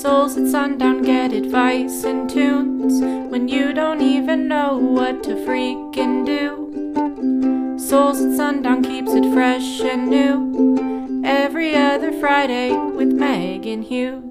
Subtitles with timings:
[0.00, 6.24] Souls at sundown get advice and tunes when you don't even know what to freaking
[6.24, 7.76] do.
[7.76, 14.27] Souls at sundown keeps it fresh and new every other Friday with Meghan Hughes.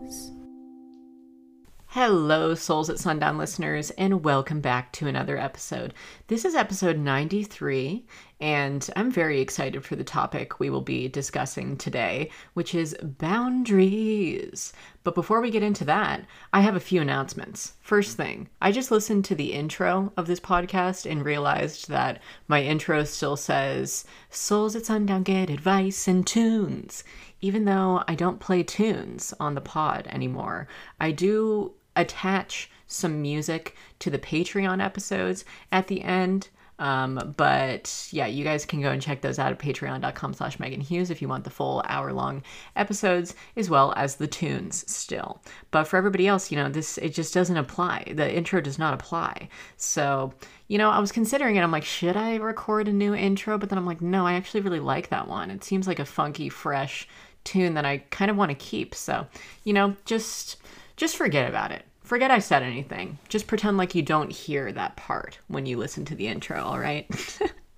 [1.99, 5.95] Hello, Souls at Sundown listeners, and welcome back to another episode.
[6.27, 8.05] This is episode 93,
[8.39, 14.73] and I'm very excited for the topic we will be discussing today, which is boundaries.
[15.03, 16.23] But before we get into that,
[16.53, 17.73] I have a few announcements.
[17.81, 22.61] First thing, I just listened to the intro of this podcast and realized that my
[22.61, 27.03] intro still says, Souls at Sundown get advice and tunes.
[27.41, 30.67] Even though I don't play tunes on the pod anymore,
[30.99, 36.49] I do attach some music to the Patreon episodes at the end.
[36.79, 40.81] Um, but yeah, you guys can go and check those out at patreon.com slash Meghan
[40.81, 42.43] Hughes if you want the full hour long
[42.75, 45.41] episodes as well as the tunes still.
[45.71, 48.13] But for everybody else, you know, this, it just doesn't apply.
[48.15, 49.49] The intro does not apply.
[49.77, 50.33] So,
[50.67, 51.61] you know, I was considering it.
[51.61, 53.57] I'm like, should I record a new intro?
[53.57, 55.49] But then I'm like, no, I actually really like that one.
[55.49, 57.07] It seems like a funky, fresh
[57.43, 58.93] tune that I kind of want to keep.
[58.93, 59.25] So,
[59.63, 60.57] you know, just
[60.97, 61.85] just forget about it.
[62.01, 63.19] Forget I said anything.
[63.29, 66.79] Just pretend like you don't hear that part when you listen to the intro, all
[66.79, 67.07] right?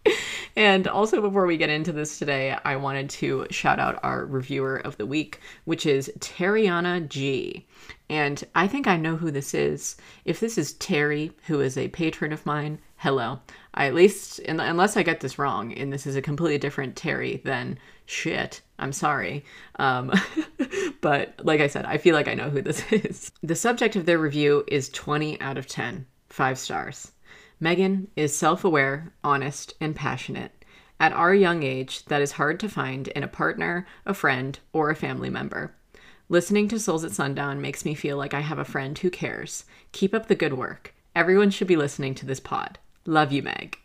[0.56, 4.78] and also, before we get into this today, I wanted to shout out our reviewer
[4.78, 7.67] of the week, which is Terriana G.
[8.09, 9.97] And I think I know who this is.
[10.25, 13.40] If this is Terry, who is a patron of mine, hello.
[13.73, 17.42] I at least, unless I get this wrong, and this is a completely different Terry,
[17.44, 19.45] then shit, I'm sorry.
[19.78, 20.12] Um,
[21.02, 23.31] but like I said, I feel like I know who this is.
[23.42, 27.11] The subject of their review is 20 out of 10, five stars.
[27.59, 30.52] Megan is self aware, honest, and passionate.
[31.00, 34.89] At our young age, that is hard to find in a partner, a friend, or
[34.89, 35.73] a family member.
[36.28, 39.66] Listening to Souls at Sundown makes me feel like I have a friend who cares.
[39.94, 40.94] Keep up the good work.
[41.16, 42.78] Everyone should be listening to this pod.
[43.06, 43.78] Love you, Meg.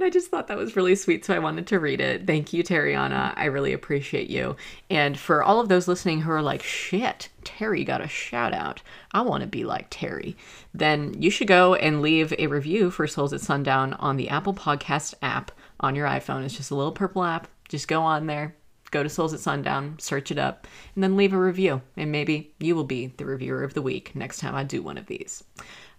[0.00, 2.26] And I just thought that was really sweet, so I wanted to read it.
[2.26, 3.34] Thank you, Terriana.
[3.36, 4.56] I really appreciate you.
[4.88, 8.80] And for all of those listening who are like, shit, Terry got a shout out.
[9.12, 10.38] I want to be like Terry.
[10.72, 14.54] Then you should go and leave a review for Souls at Sundown on the Apple
[14.54, 16.46] Podcast app on your iPhone.
[16.46, 17.48] It's just a little purple app.
[17.68, 18.56] Just go on there,
[18.90, 21.82] go to Souls at Sundown, search it up, and then leave a review.
[21.98, 24.96] And maybe you will be the reviewer of the week next time I do one
[24.96, 25.44] of these.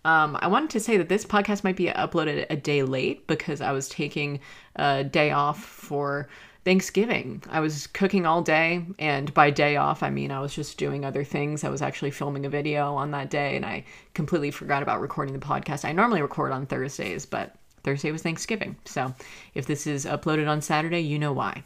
[0.04, 3.62] Um, I wanted to say that this podcast might be uploaded a day late because
[3.62, 4.40] I was taking
[4.76, 6.28] a day off for
[6.64, 7.44] Thanksgiving.
[7.50, 11.06] I was cooking all day, and by day off, I mean I was just doing
[11.06, 11.64] other things.
[11.64, 15.34] I was actually filming a video on that day, and I completely forgot about recording
[15.34, 15.86] the podcast.
[15.86, 18.76] I normally record on Thursdays, but Thursday was Thanksgiving.
[18.86, 19.14] So
[19.56, 21.64] if this is uploaded on Saturday, you know why.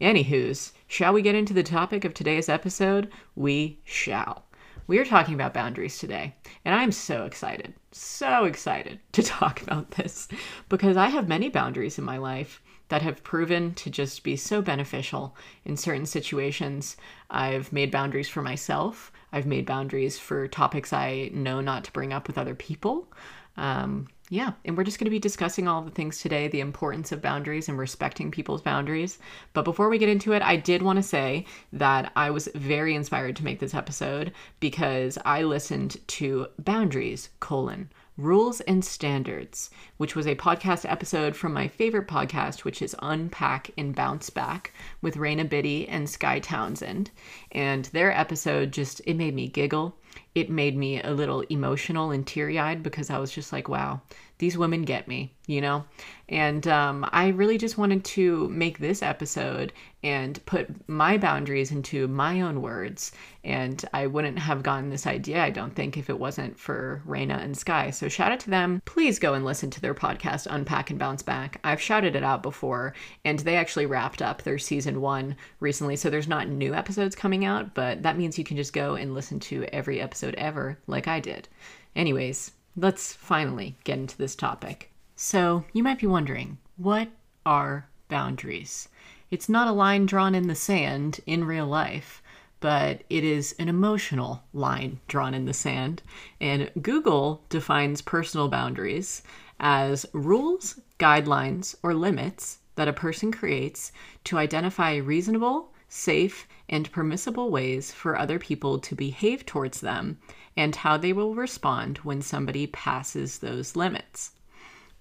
[0.00, 3.10] Anywho's, shall we get into the topic of today's episode?
[3.36, 4.44] We shall.
[4.86, 6.34] We are talking about boundaries today,
[6.64, 10.28] and I'm so excited, so excited to talk about this
[10.68, 14.60] because I have many boundaries in my life that have proven to just be so
[14.60, 16.98] beneficial in certain situations.
[17.30, 22.12] I've made boundaries for myself, I've made boundaries for topics I know not to bring
[22.12, 23.10] up with other people.
[23.56, 27.12] Um, yeah, and we're just going to be discussing all the things today the importance
[27.12, 29.18] of boundaries and respecting people's boundaries.
[29.52, 32.94] But before we get into it, I did want to say that I was very
[32.94, 40.14] inspired to make this episode because I listened to Boundaries, colon, Rules and Standards, which
[40.14, 45.16] was a podcast episode from my favorite podcast, which is Unpack and Bounce Back with
[45.16, 47.10] Raina Biddy and Sky Townsend.
[47.52, 49.98] And their episode just, it made me giggle
[50.34, 54.00] it made me a little emotional and teary eyed because I was just like, wow,
[54.38, 55.84] these women get me, you know?
[56.28, 59.72] And um, I really just wanted to make this episode
[60.04, 63.10] and put my boundaries into my own words.
[63.42, 67.42] And I wouldn't have gotten this idea, I don't think, if it wasn't for Raina
[67.42, 67.90] and Sky.
[67.90, 68.82] So shout out to them.
[68.84, 71.58] Please go and listen to their podcast, Unpack and Bounce Back.
[71.64, 72.92] I've shouted it out before,
[73.24, 75.96] and they actually wrapped up their season one recently.
[75.96, 79.14] So there's not new episodes coming out, but that means you can just go and
[79.14, 81.48] listen to every episode ever, like I did.
[81.96, 84.90] Anyways, let's finally get into this topic.
[85.16, 87.08] So, you might be wondering, what
[87.46, 88.88] are boundaries?
[89.34, 92.22] It's not a line drawn in the sand in real life,
[92.60, 96.02] but it is an emotional line drawn in the sand.
[96.40, 99.24] And Google defines personal boundaries
[99.58, 103.90] as rules, guidelines, or limits that a person creates
[104.22, 110.16] to identify reasonable, safe, and permissible ways for other people to behave towards them
[110.56, 114.30] and how they will respond when somebody passes those limits.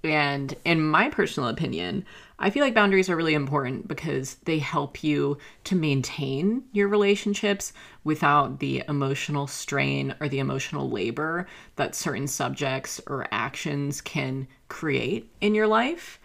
[0.03, 2.05] And in my personal opinion,
[2.43, 7.71] I feel like boundaries are really important because they help you to maintain your relationships
[8.03, 11.47] without the emotional strain or the emotional labor
[11.77, 16.19] that certain subjects or actions can create in your life.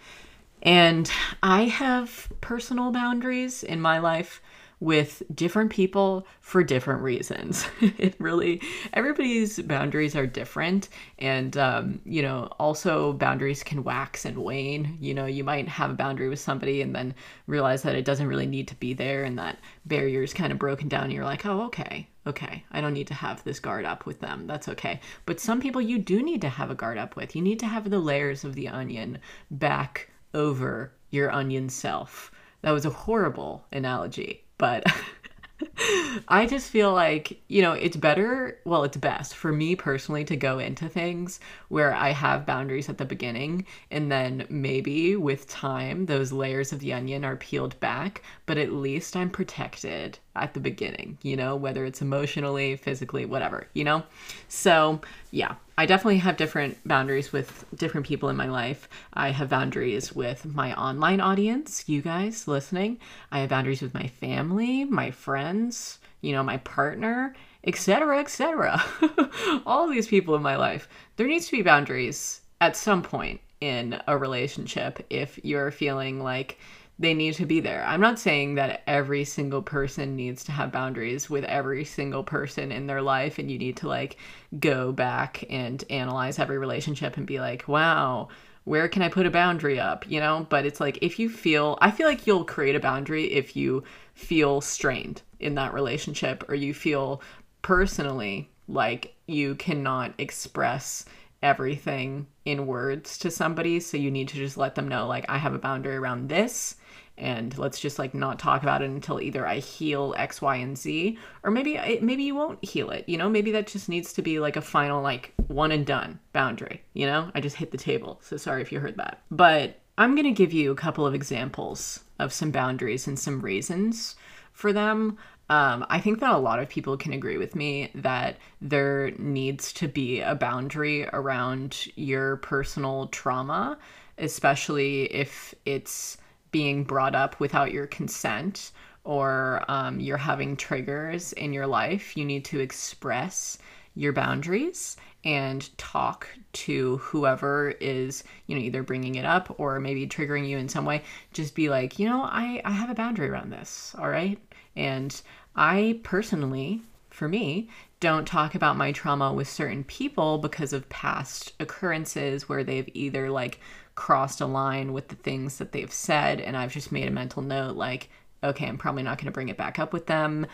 [0.60, 1.08] And
[1.40, 4.42] I have personal boundaries in my life
[4.80, 7.66] with different people for different reasons.
[7.80, 10.88] it really, everybody's boundaries are different.
[11.18, 14.96] And, um, you know, also boundaries can wax and wane.
[15.00, 17.14] You know, you might have a boundary with somebody and then
[17.46, 20.58] realize that it doesn't really need to be there and that barrier is kind of
[20.58, 21.04] broken down.
[21.04, 24.20] And you're like, oh, okay, okay, I don't need to have this guard up with
[24.20, 24.46] them.
[24.46, 25.00] That's okay.
[25.26, 27.34] But some people you do need to have a guard up with.
[27.34, 29.18] You need to have the layers of the onion
[29.50, 32.30] back over your onion self.
[32.62, 34.84] That was a horrible analogy, but
[36.28, 40.36] I just feel like, you know, it's better, well, it's best for me personally to
[40.36, 46.06] go into things where I have boundaries at the beginning and then maybe with time
[46.06, 50.60] those layers of the onion are peeled back, but at least I'm protected at the
[50.60, 54.02] beginning, you know, whether it's emotionally, physically, whatever, you know?
[54.48, 58.88] So, yeah, I definitely have different boundaries with different people in my life.
[59.12, 62.98] I have boundaries with my online audience, you guys listening.
[63.30, 67.34] I have boundaries with my family, my friends, you know, my partner,
[67.64, 68.82] etc., etc.
[69.66, 70.88] All these people in my life.
[71.16, 76.58] There needs to be boundaries at some point in a relationship if you're feeling like
[76.98, 77.84] they need to be there.
[77.86, 82.72] I'm not saying that every single person needs to have boundaries with every single person
[82.72, 84.16] in their life and you need to like
[84.58, 88.28] go back and analyze every relationship and be like, wow,
[88.64, 90.10] where can I put a boundary up?
[90.10, 93.32] You know, but it's like if you feel, I feel like you'll create a boundary
[93.32, 93.84] if you
[94.14, 97.22] feel strained in that relationship or you feel
[97.62, 101.04] personally like you cannot express
[101.42, 103.78] everything in words to somebody.
[103.78, 106.74] So you need to just let them know, like, I have a boundary around this
[107.18, 110.76] and let's just like not talk about it until either I heal X, Y, and
[110.76, 113.08] Z, or maybe maybe you won't heal it.
[113.08, 116.18] You know, maybe that just needs to be like a final like one and done
[116.32, 116.82] boundary.
[116.94, 119.22] You know, I just hit the table, so sorry if you heard that.
[119.30, 124.16] But I'm gonna give you a couple of examples of some boundaries and some reasons
[124.52, 125.18] for them.
[125.50, 129.72] Um, I think that a lot of people can agree with me that there needs
[129.74, 133.78] to be a boundary around your personal trauma,
[134.18, 136.18] especially if it's
[136.50, 138.72] being brought up without your consent
[139.04, 143.58] or um, you're having triggers in your life, you need to express
[143.94, 150.06] your boundaries and talk to whoever is you know either bringing it up or maybe
[150.06, 151.02] triggering you in some way.
[151.32, 154.38] Just be like you know i i have a boundary around this all right?
[154.76, 155.20] And
[155.56, 157.68] i personally for me
[158.00, 163.28] don't talk about my trauma with certain people because of past occurrences where they've either
[163.28, 163.58] like
[163.98, 167.42] crossed a line with the things that they've said and I've just made a mental
[167.42, 168.08] note like
[168.44, 170.46] okay, I'm probably not going to bring it back up with them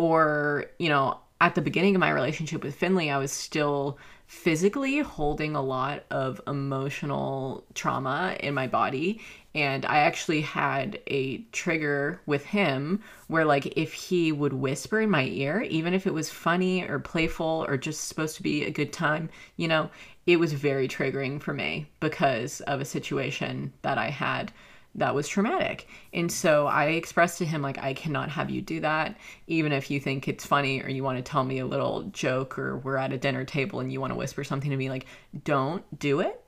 [0.00, 5.00] or, you know, at the beginning of my relationship with Finley, I was still physically
[5.00, 9.20] holding a lot of emotional trauma in my body.
[9.54, 15.10] And I actually had a trigger with him where, like, if he would whisper in
[15.10, 18.70] my ear, even if it was funny or playful or just supposed to be a
[18.70, 19.90] good time, you know,
[20.26, 24.52] it was very triggering for me because of a situation that I had
[24.96, 25.88] that was traumatic.
[26.12, 29.90] And so I expressed to him, like, I cannot have you do that, even if
[29.90, 32.96] you think it's funny or you want to tell me a little joke or we're
[32.96, 35.06] at a dinner table and you want to whisper something to me, like,
[35.44, 36.42] don't do it.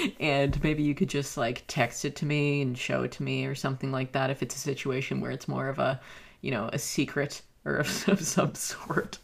[0.20, 3.46] and maybe you could just like text it to me and show it to me
[3.46, 5.98] or something like that if it's a situation where it's more of a,
[6.42, 7.88] you know, a secret or of,
[8.20, 9.18] some sort.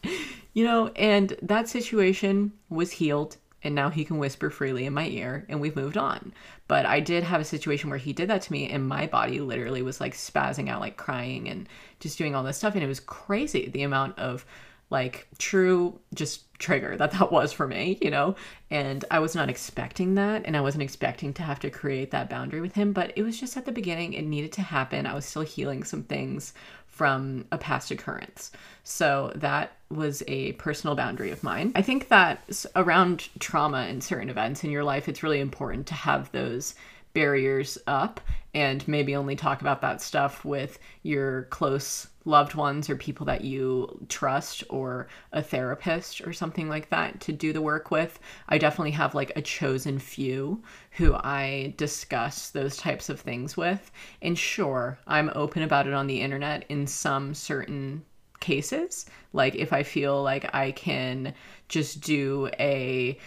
[0.54, 5.06] You know, and that situation was healed and now he can whisper freely in my
[5.08, 6.32] ear and we've moved on.
[6.68, 9.40] But I did have a situation where he did that to me and my body
[9.40, 12.74] literally was like spazzing out, like crying and just doing all this stuff.
[12.74, 14.44] And it was crazy the amount of
[14.90, 18.34] like true just trigger that that was for me, you know?
[18.70, 22.28] And I was not expecting that and I wasn't expecting to have to create that
[22.28, 25.06] boundary with him, but it was just at the beginning it needed to happen.
[25.06, 26.54] I was still healing some things
[27.00, 28.52] from a past occurrence.
[28.84, 31.72] So that was a personal boundary of mine.
[31.74, 35.94] I think that around trauma and certain events in your life, it's really important to
[35.94, 36.74] have those
[37.12, 38.20] barriers up
[38.54, 43.42] and maybe only talk about that stuff with your close loved ones or people that
[43.42, 48.18] you trust or a therapist or something like that to do the work with.
[48.48, 50.62] I definitely have like a chosen few
[50.92, 53.90] who I discuss those types of things with.
[54.20, 58.04] And sure, I'm open about it on the internet in some certain
[58.40, 59.06] cases.
[59.32, 61.34] Like if I feel like I can
[61.68, 63.18] just do a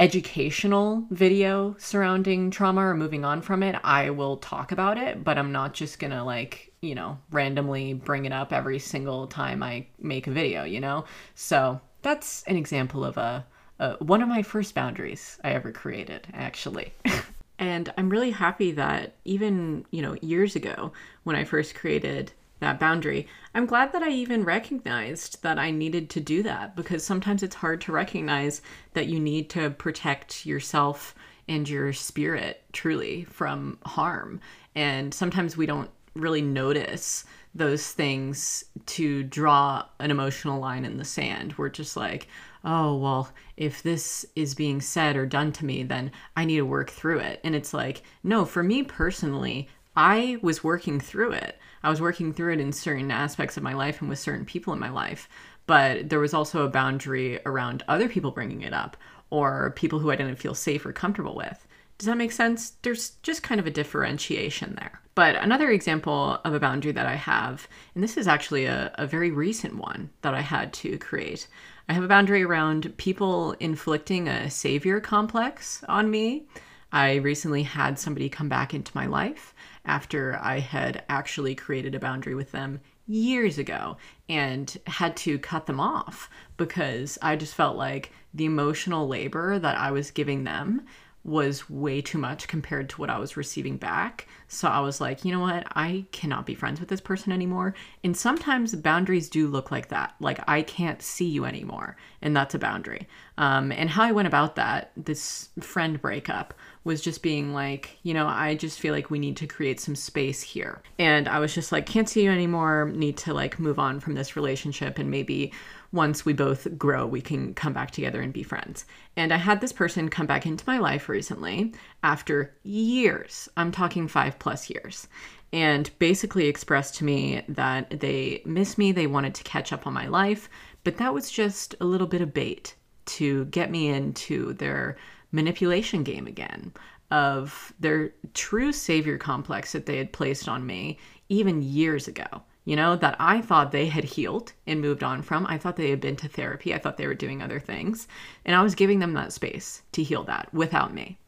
[0.00, 5.36] educational video surrounding trauma or moving on from it, I will talk about it, but
[5.36, 9.86] I'm not just gonna like, you know, randomly bring it up every single time I
[10.00, 11.04] make a video, you know?
[11.34, 13.44] So that's an example of a,
[13.78, 16.94] a one of my first boundaries I ever created, actually.
[17.58, 20.92] and I'm really happy that even, you know, years ago
[21.24, 23.26] when I first created that boundary.
[23.54, 27.56] I'm glad that I even recognized that I needed to do that because sometimes it's
[27.56, 28.62] hard to recognize
[28.94, 31.14] that you need to protect yourself
[31.48, 34.40] and your spirit truly from harm.
[34.74, 37.24] And sometimes we don't really notice
[37.54, 41.54] those things to draw an emotional line in the sand.
[41.58, 42.28] We're just like,
[42.64, 46.66] oh, well, if this is being said or done to me, then I need to
[46.66, 47.40] work through it.
[47.42, 51.58] And it's like, no, for me personally, I was working through it.
[51.82, 54.72] I was working through it in certain aspects of my life and with certain people
[54.72, 55.28] in my life.
[55.66, 58.96] But there was also a boundary around other people bringing it up
[59.30, 61.66] or people who I didn't feel safe or comfortable with.
[61.98, 62.70] Does that make sense?
[62.82, 65.00] There's just kind of a differentiation there.
[65.14, 69.06] But another example of a boundary that I have, and this is actually a, a
[69.06, 71.46] very recent one that I had to create.
[71.88, 76.46] I have a boundary around people inflicting a savior complex on me.
[76.92, 82.00] I recently had somebody come back into my life after I had actually created a
[82.00, 83.96] boundary with them years ago
[84.28, 89.76] and had to cut them off because I just felt like the emotional labor that
[89.76, 90.86] I was giving them
[91.22, 94.26] was way too much compared to what I was receiving back.
[94.48, 95.66] So I was like, you know what?
[95.76, 97.74] I cannot be friends with this person anymore.
[98.02, 100.14] And sometimes boundaries do look like that.
[100.18, 101.96] Like I can't see you anymore.
[102.22, 103.06] And that's a boundary.
[103.36, 108.14] Um, and how I went about that, this friend breakup, was just being like, you
[108.14, 110.82] know, I just feel like we need to create some space here.
[110.98, 114.14] And I was just like, can't see you anymore, need to like move on from
[114.14, 115.52] this relationship and maybe
[115.92, 118.84] once we both grow, we can come back together and be friends.
[119.16, 123.48] And I had this person come back into my life recently after years.
[123.56, 125.08] I'm talking five plus years.
[125.52, 129.92] And basically expressed to me that they miss me, they wanted to catch up on
[129.92, 130.48] my life,
[130.84, 134.96] but that was just a little bit of bait to get me into their
[135.32, 136.72] manipulation game again
[137.10, 142.42] of their true savior complex that they had placed on me even years ago.
[142.66, 145.46] You know, that I thought they had healed and moved on from.
[145.46, 146.74] I thought they had been to therapy.
[146.74, 148.06] I thought they were doing other things.
[148.44, 151.18] And I was giving them that space to heal that without me.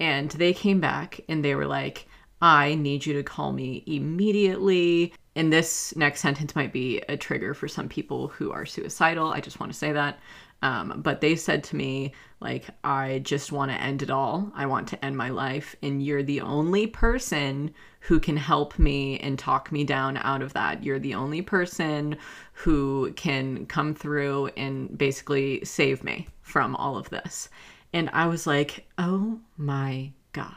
[0.00, 2.08] And they came back and they were like,
[2.40, 5.12] I need you to call me immediately.
[5.36, 9.28] And this next sentence might be a trigger for some people who are suicidal.
[9.28, 10.18] I just want to say that.
[10.62, 14.50] Um, but they said to me, like, I just want to end it all.
[14.54, 15.76] I want to end my life.
[15.82, 20.52] And you're the only person who can help me and talk me down out of
[20.54, 20.82] that.
[20.82, 22.16] You're the only person
[22.52, 27.48] who can come through and basically save me from all of this.
[27.92, 30.54] And I was like, oh my God.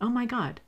[0.00, 0.60] Oh my God.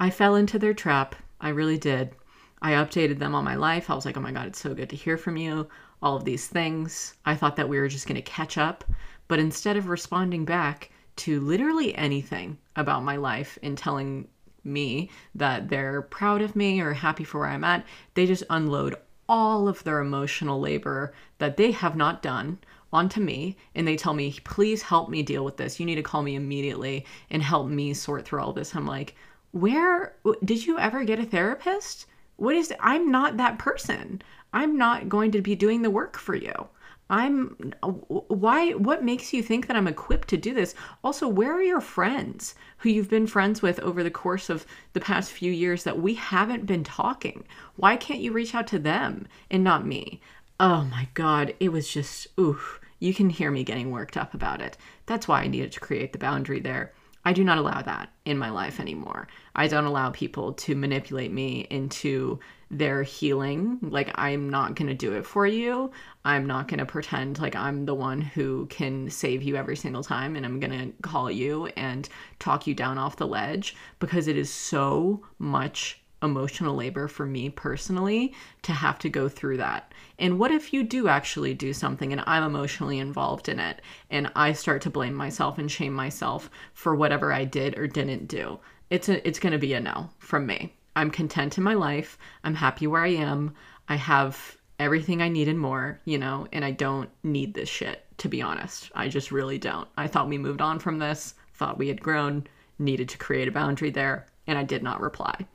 [0.00, 1.14] I fell into their trap.
[1.40, 2.14] I really did.
[2.60, 3.90] I updated them on my life.
[3.90, 5.68] I was like, oh my God, it's so good to hear from you
[6.02, 7.14] all of these things.
[7.24, 8.84] I thought that we were just going to catch up.
[9.28, 14.28] But instead of responding back to literally anything about my life and telling
[14.64, 18.94] me that they're proud of me or happy for where I'm at, they just unload
[19.28, 22.58] all of their emotional labor that they have not done
[22.92, 25.78] onto me and they tell me, please help me deal with this.
[25.78, 28.74] You need to call me immediately and help me sort through all this.
[28.74, 29.14] I'm like,
[29.52, 30.14] where
[30.44, 32.06] did you ever get a therapist?
[32.36, 34.22] What is, I'm not that person.
[34.52, 36.68] I'm not going to be doing the work for you.
[37.10, 40.74] I'm why what makes you think that I'm equipped to do this?
[41.02, 45.00] Also, where are your friends who you've been friends with over the course of the
[45.00, 47.44] past few years that we haven't been talking?
[47.76, 50.20] Why can't you reach out to them and not me?
[50.60, 52.80] Oh my god, it was just oof.
[52.98, 54.76] You can hear me getting worked up about it.
[55.06, 56.92] That's why I needed to create the boundary there.
[57.28, 59.28] I do not allow that in my life anymore.
[59.54, 63.78] I don't allow people to manipulate me into their healing.
[63.82, 65.90] Like, I'm not going to do it for you.
[66.24, 70.02] I'm not going to pretend like I'm the one who can save you every single
[70.02, 72.08] time and I'm going to call you and
[72.38, 77.48] talk you down off the ledge because it is so much emotional labor for me
[77.48, 79.92] personally to have to go through that.
[80.18, 84.30] And what if you do actually do something and I'm emotionally involved in it and
[84.34, 88.58] I start to blame myself and shame myself for whatever I did or didn't do?
[88.90, 90.74] It's a, it's going to be a no from me.
[90.96, 92.18] I'm content in my life.
[92.42, 93.54] I'm happy where I am.
[93.88, 98.04] I have everything I need and more, you know, and I don't need this shit,
[98.18, 98.90] to be honest.
[98.94, 99.88] I just really don't.
[99.96, 102.46] I thought we moved on from this, thought we had grown,
[102.78, 105.46] needed to create a boundary there, and I did not reply.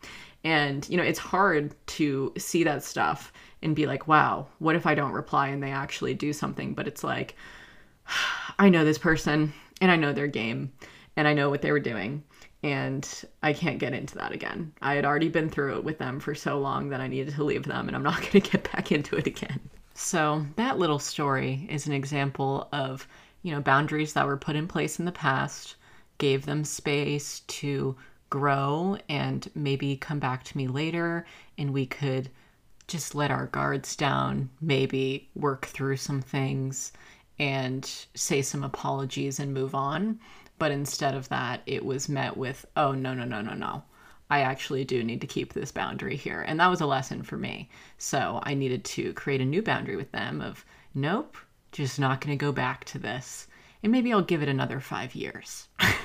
[0.44, 3.32] And, you know, it's hard to see that stuff
[3.62, 6.74] and be like, wow, what if I don't reply and they actually do something?
[6.74, 7.36] But it's like,
[8.60, 10.72] I know this person and I know their game
[11.16, 12.24] and I know what they were doing
[12.64, 13.08] and
[13.42, 14.74] I can't get into that again.
[14.82, 17.44] I had already been through it with them for so long that I needed to
[17.44, 19.60] leave them and I'm not going to get back into it again.
[19.96, 23.08] So, that little story is an example of,
[23.44, 25.76] you know, boundaries that were put in place in the past,
[26.18, 27.96] gave them space to
[28.34, 31.24] grow and maybe come back to me later
[31.60, 32.28] and we could
[32.88, 36.92] just let our guards down, maybe work through some things
[37.38, 37.86] and
[38.16, 40.20] say some apologies and move on.
[40.58, 43.84] But instead of that, it was met with, oh, no, no, no, no, no.
[44.32, 46.42] I actually do need to keep this boundary here.
[46.42, 47.70] And that was a lesson for me.
[48.00, 51.38] So I needed to create a new boundary with them of, nope,
[51.72, 53.46] just not going to go back to this.
[53.84, 55.68] And maybe I'll give it another five years.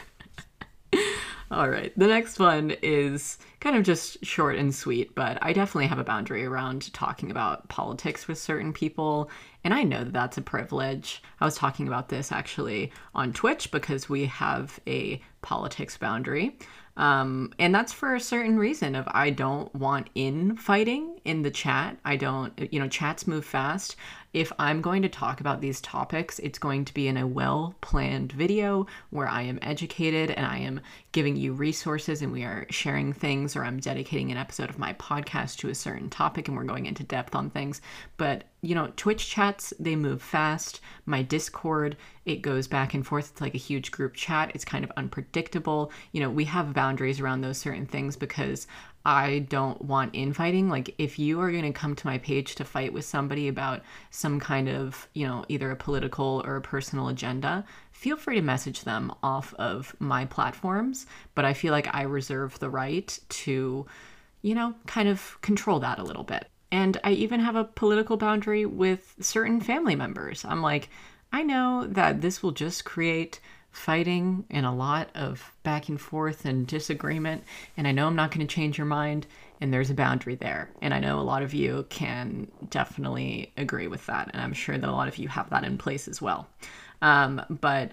[1.51, 1.93] All right.
[1.97, 6.05] The next one is kind of just short and sweet, but I definitely have a
[6.05, 9.31] boundary around talking about politics with certain people.
[9.65, 11.23] And I know that that's a privilege.
[11.41, 16.59] I was talking about this actually on Twitch because we have a politics boundary.
[16.99, 21.97] Um, and that's for a certain reason of I don't want infighting in the chat.
[22.05, 23.97] I don't, you know, chats move fast.
[24.35, 27.75] If I'm going to talk about these topics, it's going to be in a well
[27.81, 30.81] planned video where I am educated and I am
[31.13, 34.93] giving you resources and we are sharing things, or I'm dedicating an episode of my
[34.95, 37.81] podcast to a certain topic and we're going into depth on things.
[38.19, 40.81] But you know, Twitch chats, they move fast.
[41.07, 43.31] My Discord, it goes back and forth.
[43.31, 44.51] It's like a huge group chat.
[44.55, 45.91] It's kind of unpredictable.
[46.13, 48.67] You know, we have boundaries around those certain things because
[49.09, 50.69] I don't want infighting.
[50.69, 53.81] Like, if you are going to come to my page to fight with somebody about
[54.11, 58.43] some kind of, you know, either a political or a personal agenda, feel free to
[58.43, 61.07] message them off of my platforms.
[61.35, 63.87] But I feel like I reserve the right to,
[64.43, 66.47] you know, kind of control that a little bit.
[66.71, 70.45] And I even have a political boundary with certain family members.
[70.45, 70.91] I'm like,
[71.33, 76.45] I know that this will just create fighting and a lot of back and forth
[76.45, 77.45] and disagreement.
[77.77, 79.27] And I know I'm not going to change your mind.
[79.61, 80.71] And there's a boundary there.
[80.81, 84.31] And I know a lot of you can definitely agree with that.
[84.33, 86.49] And I'm sure that a lot of you have that in place as well.
[87.03, 87.93] Um, but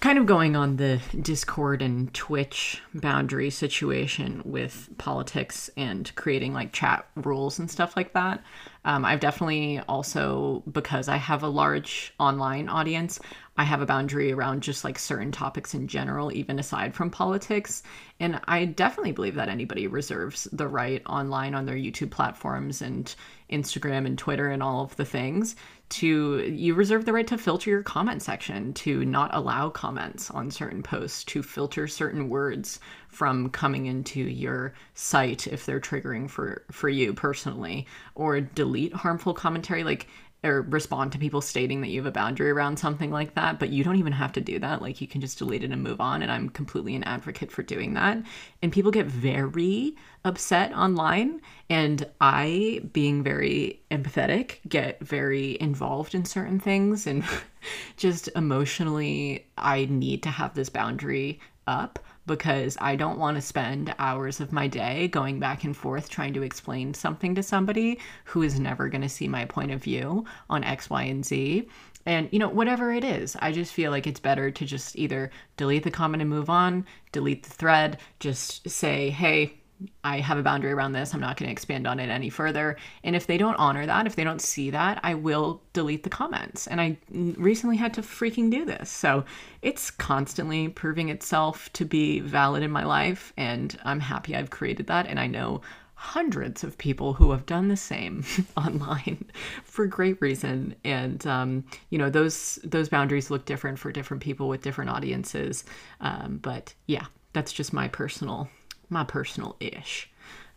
[0.00, 6.72] kind of going on the Discord and Twitch boundary situation with politics and creating like
[6.72, 8.42] chat rules and stuff like that.
[8.88, 13.20] Um, I've definitely also, because I have a large online audience,
[13.58, 17.82] I have a boundary around just like certain topics in general, even aside from politics.
[18.18, 23.14] And I definitely believe that anybody reserves the right online on their YouTube platforms and
[23.50, 25.54] Instagram and Twitter and all of the things
[25.90, 30.50] to you reserve the right to filter your comment section to not allow comments on
[30.50, 36.64] certain posts to filter certain words from coming into your site if they're triggering for
[36.70, 40.08] for you personally or delete harmful commentary like
[40.44, 43.70] or respond to people stating that you have a boundary around something like that, but
[43.70, 44.80] you don't even have to do that.
[44.80, 46.22] Like you can just delete it and move on.
[46.22, 48.18] And I'm completely an advocate for doing that.
[48.62, 51.40] And people get very upset online.
[51.68, 57.22] And I, being very empathetic, get very involved in certain things and
[57.96, 61.38] just emotionally, I need to have this boundary
[61.68, 66.10] up because I don't want to spend hours of my day going back and forth
[66.10, 69.80] trying to explain something to somebody who is never going to see my point of
[69.80, 71.68] view on X, Y, and Z.
[72.04, 75.30] And, you know, whatever it is, I just feel like it's better to just either
[75.56, 79.57] delete the comment and move on, delete the thread, just say, hey,
[80.02, 81.14] I have a boundary around this.
[81.14, 82.76] I'm not going to expand on it any further.
[83.04, 86.10] And if they don't honor that, if they don't see that, I will delete the
[86.10, 86.66] comments.
[86.66, 88.90] And I recently had to freaking do this.
[88.90, 89.24] So
[89.62, 93.32] it's constantly proving itself to be valid in my life.
[93.36, 95.06] And I'm happy I've created that.
[95.06, 95.62] And I know
[96.00, 98.24] hundreds of people who have done the same
[98.56, 99.24] online
[99.64, 104.48] for great reason and um, you know those those boundaries look different for different people
[104.48, 105.64] with different audiences
[106.00, 108.48] um, but yeah that's just my personal
[108.90, 110.10] my personal ish.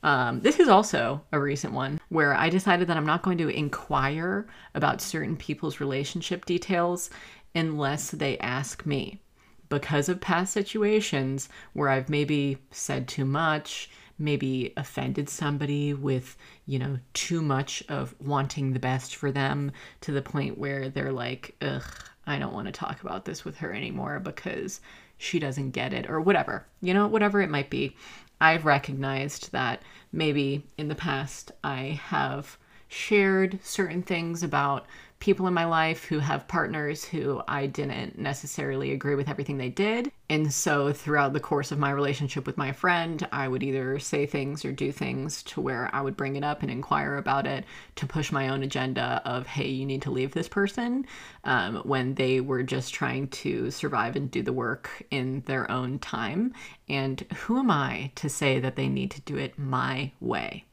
[0.03, 3.49] Um, this is also a recent one where I decided that I'm not going to
[3.49, 7.09] inquire about certain people's relationship details
[7.53, 9.21] unless they ask me.
[9.69, 16.77] Because of past situations where I've maybe said too much, maybe offended somebody with, you
[16.77, 21.55] know, too much of wanting the best for them to the point where they're like,
[21.61, 21.83] ugh,
[22.27, 24.81] I don't want to talk about this with her anymore because
[25.21, 27.95] she doesn't get it or whatever, you know, whatever it might be.
[28.39, 29.81] I've recognized that
[30.11, 32.57] maybe in the past I have
[32.87, 34.85] shared certain things about
[35.21, 39.69] people in my life who have partners who I didn't necessarily agree with everything they
[39.69, 40.11] did.
[40.29, 44.25] And so throughout the course of my relationship with my friend, I would either say
[44.25, 47.65] things or do things to where I would bring it up and inquire about it
[47.97, 51.05] to push my own agenda of, hey, you need to leave this person
[51.43, 55.99] um, when they were just trying to survive and do the work in their own
[55.99, 56.53] time.
[56.89, 60.65] And who am I to say that they need to do it my way?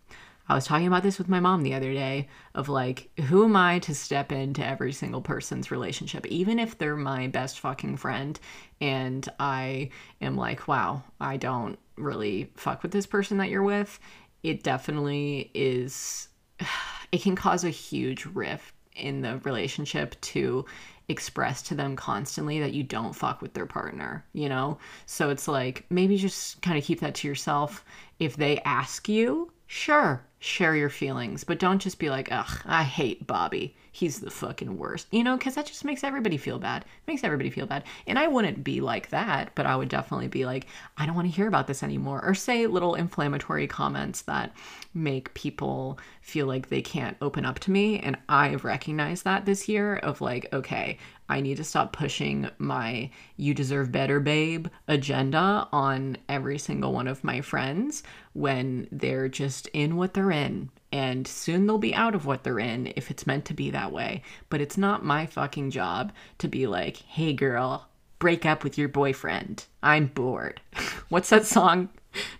[0.48, 3.54] I was talking about this with my mom the other day of like, who am
[3.54, 8.40] I to step into every single person's relationship, even if they're my best fucking friend
[8.80, 9.90] and I
[10.22, 13.98] am like, wow, I don't really fuck with this person that you're with.
[14.42, 16.28] It definitely is,
[17.12, 20.64] it can cause a huge rift in the relationship to
[21.08, 24.78] express to them constantly that you don't fuck with their partner, you know?
[25.06, 27.84] So it's like maybe just kind of keep that to yourself.
[28.18, 32.82] If they ask you, sure, share your feelings, but don't just be like, ugh, I
[32.82, 33.76] hate Bobby.
[33.98, 35.08] He's the fucking worst.
[35.10, 36.84] You know, because that just makes everybody feel bad.
[37.08, 37.82] makes everybody feel bad.
[38.06, 41.26] And I wouldn't be like that, but I would definitely be like, I don't want
[41.26, 42.24] to hear about this anymore.
[42.24, 44.54] Or say little inflammatory comments that
[44.94, 47.98] make people feel like they can't open up to me.
[47.98, 53.10] And I've recognized that this year of like, okay, I need to stop pushing my
[53.36, 59.66] you deserve better babe agenda on every single one of my friends when they're just
[59.72, 60.70] in what they're in.
[60.90, 63.92] And soon they'll be out of what they're in if it's meant to be that
[63.92, 64.22] way.
[64.48, 68.88] But it's not my fucking job to be like, hey girl, break up with your
[68.88, 69.64] boyfriend.
[69.82, 70.60] I'm bored.
[71.08, 71.90] What's that song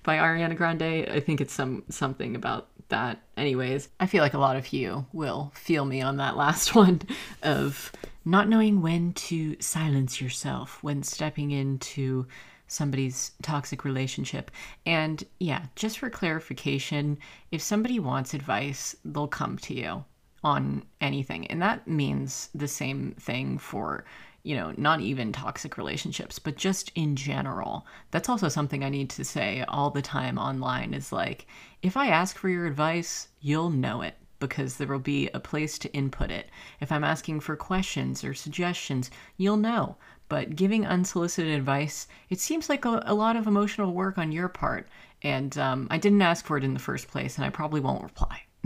[0.02, 1.08] by Ariana Grande?
[1.10, 3.20] I think it's some something about that.
[3.36, 7.02] Anyways, I feel like a lot of you will feel me on that last one
[7.42, 7.92] of
[8.24, 12.26] not knowing when to silence yourself when stepping into
[12.68, 14.50] somebody's toxic relationship.
[14.86, 17.18] And yeah, just for clarification,
[17.50, 20.04] if somebody wants advice, they'll come to you
[20.44, 21.46] on anything.
[21.48, 24.04] And that means the same thing for,
[24.44, 27.86] you know, not even toxic relationships, but just in general.
[28.12, 31.46] That's also something I need to say all the time online is like,
[31.82, 35.78] if I ask for your advice, you'll know it because there will be a place
[35.78, 36.48] to input it.
[36.80, 39.96] If I'm asking for questions or suggestions, you'll know.
[40.28, 44.48] But giving unsolicited advice, it seems like a, a lot of emotional work on your
[44.48, 44.88] part.
[45.22, 48.02] And um, I didn't ask for it in the first place, and I probably won't
[48.02, 48.42] reply.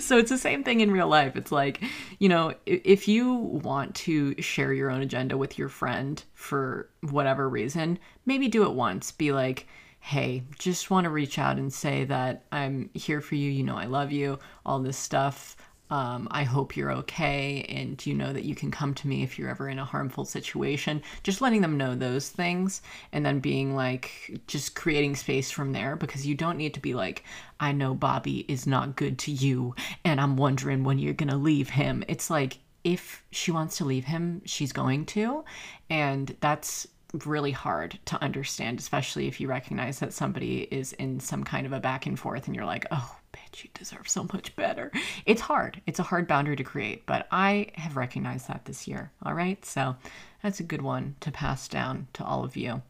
[0.00, 1.36] so it's the same thing in real life.
[1.36, 1.82] It's like,
[2.18, 7.48] you know, if you want to share your own agenda with your friend for whatever
[7.48, 9.12] reason, maybe do it once.
[9.12, 9.66] Be like,
[10.00, 13.50] hey, just want to reach out and say that I'm here for you.
[13.50, 15.56] You know, I love you, all this stuff.
[15.90, 19.38] Um, I hope you're okay, and you know that you can come to me if
[19.38, 21.02] you're ever in a harmful situation.
[21.22, 25.94] Just letting them know those things, and then being like, just creating space from there
[25.96, 27.24] because you don't need to be like,
[27.60, 31.70] I know Bobby is not good to you, and I'm wondering when you're gonna leave
[31.70, 32.04] him.
[32.08, 35.44] It's like, if she wants to leave him, she's going to,
[35.90, 36.86] and that's
[37.24, 41.72] really hard to understand, especially if you recognize that somebody is in some kind of
[41.72, 44.90] a back and forth and you're like, oh, bitch, you deserve so much better.
[45.24, 45.80] It's hard.
[45.86, 49.10] It's a hard boundary to create, but I have recognized that this year.
[49.24, 49.64] All right.
[49.64, 49.96] So
[50.42, 52.82] that's a good one to pass down to all of you.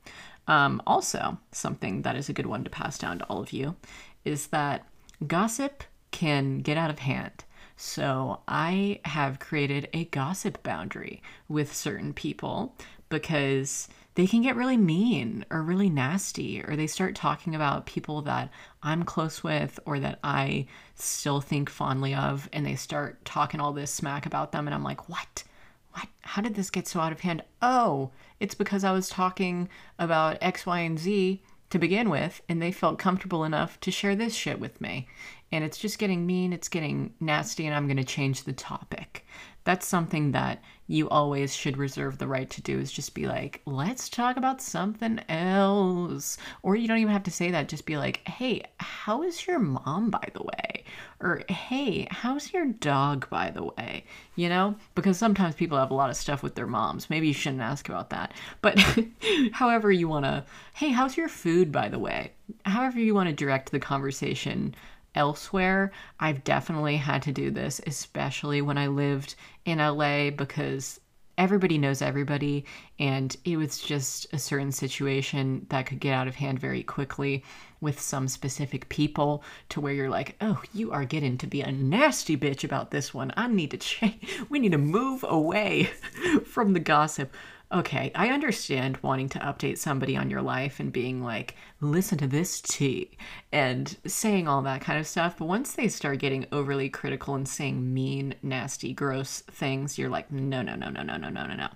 [0.49, 3.75] Um, also, something that is a good one to pass down to all of you
[4.25, 4.87] is that
[5.27, 7.45] gossip can get out of hand.
[7.77, 12.75] So I have created a gossip boundary with certain people
[13.09, 18.23] because they can get really mean or really nasty, or they start talking about people
[18.23, 18.51] that
[18.83, 23.75] I'm close with or that I still think fondly of, and they start talking all
[23.75, 24.67] this smack about them.
[24.67, 25.45] And I'm like, what?
[25.93, 26.09] What?
[26.23, 27.43] How did this get so out of hand?
[27.61, 32.63] Oh, it's because I was talking about X, Y, and Z to begin with, and
[32.63, 35.09] they felt comfortable enough to share this shit with me.
[35.53, 39.27] And it's just getting mean, it's getting nasty, and I'm going to change the topic
[39.67, 43.61] that's something that you always should reserve the right to do is just be like,
[43.67, 46.39] let's talk about something else.
[46.63, 47.69] Or you don't even have to say that.
[47.69, 50.85] Just be like, hey, how is your mom, by the way?
[51.19, 54.05] Or hey, how's your dog, by the way?
[54.37, 54.77] You know?
[54.95, 57.11] Because sometimes people have a lot of stuff with their moms.
[57.11, 58.33] Maybe you shouldn't ask about that.
[58.61, 58.79] But
[59.53, 62.31] however you want to, hey, how's your food, by the way?
[62.65, 64.77] However you want to direct the conversation
[65.17, 71.01] elsewhere, I've definitely had to do this, especially when I lived in LA because
[71.39, 72.65] everybody knows everybody
[72.99, 77.45] and it was just a certain situation that could get out of hand very quickly
[77.81, 81.71] with some specific people to where you're like oh you are getting to be a
[81.71, 83.33] nasty bitch about this one.
[83.37, 84.17] I need to change
[84.49, 85.91] we need to move away
[86.45, 87.35] from the gossip
[87.73, 92.27] okay, I understand wanting to update somebody on your life and being like, listen to
[92.27, 93.11] this tea
[93.53, 95.37] and saying all that kind of stuff.
[95.39, 100.31] But once they start getting overly critical and saying mean, nasty, gross things, you're like,
[100.31, 101.69] no, no, no, no, no, no, no, no, no.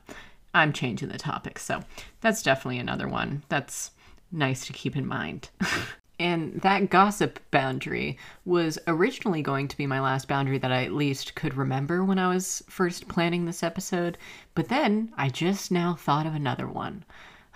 [0.54, 1.58] I'm changing the topic.
[1.58, 1.82] So
[2.20, 3.90] that's definitely another one that's
[4.32, 5.50] nice to keep in mind.
[6.20, 10.92] And that gossip boundary was originally going to be my last boundary that I at
[10.92, 14.18] least could remember when I was first planning this episode.
[14.54, 17.06] But then I just now thought of another one.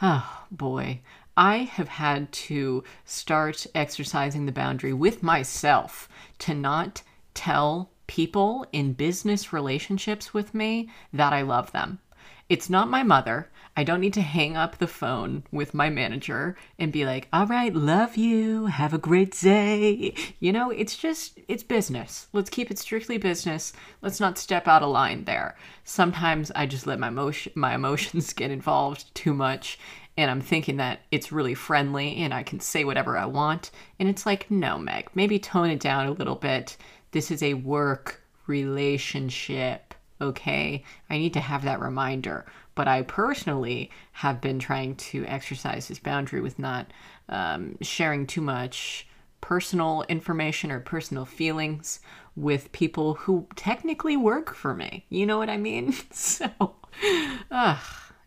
[0.00, 1.02] Oh boy.
[1.36, 7.02] I have had to start exercising the boundary with myself to not
[7.34, 11.98] tell people in business relationships with me that I love them.
[12.48, 13.50] It's not my mother.
[13.76, 17.46] I don't need to hang up the phone with my manager and be like, all
[17.46, 20.14] right, love you, have a great day.
[20.38, 22.28] You know, it's just, it's business.
[22.32, 23.72] Let's keep it strictly business.
[24.00, 25.56] Let's not step out of line there.
[25.82, 29.78] Sometimes I just let my, emotion, my emotions get involved too much
[30.16, 33.70] and I'm thinking that it's really friendly and I can say whatever I want.
[33.98, 36.76] And it's like, no, Meg, maybe tone it down a little bit.
[37.10, 40.84] This is a work relationship, okay?
[41.10, 45.98] I need to have that reminder but I personally have been trying to exercise this
[45.98, 46.92] boundary with not
[47.28, 49.06] um, sharing too much
[49.40, 52.00] personal information or personal feelings
[52.36, 55.04] with people who technically work for me.
[55.10, 55.92] You know what I mean?
[56.10, 56.48] so,
[57.50, 57.78] ugh,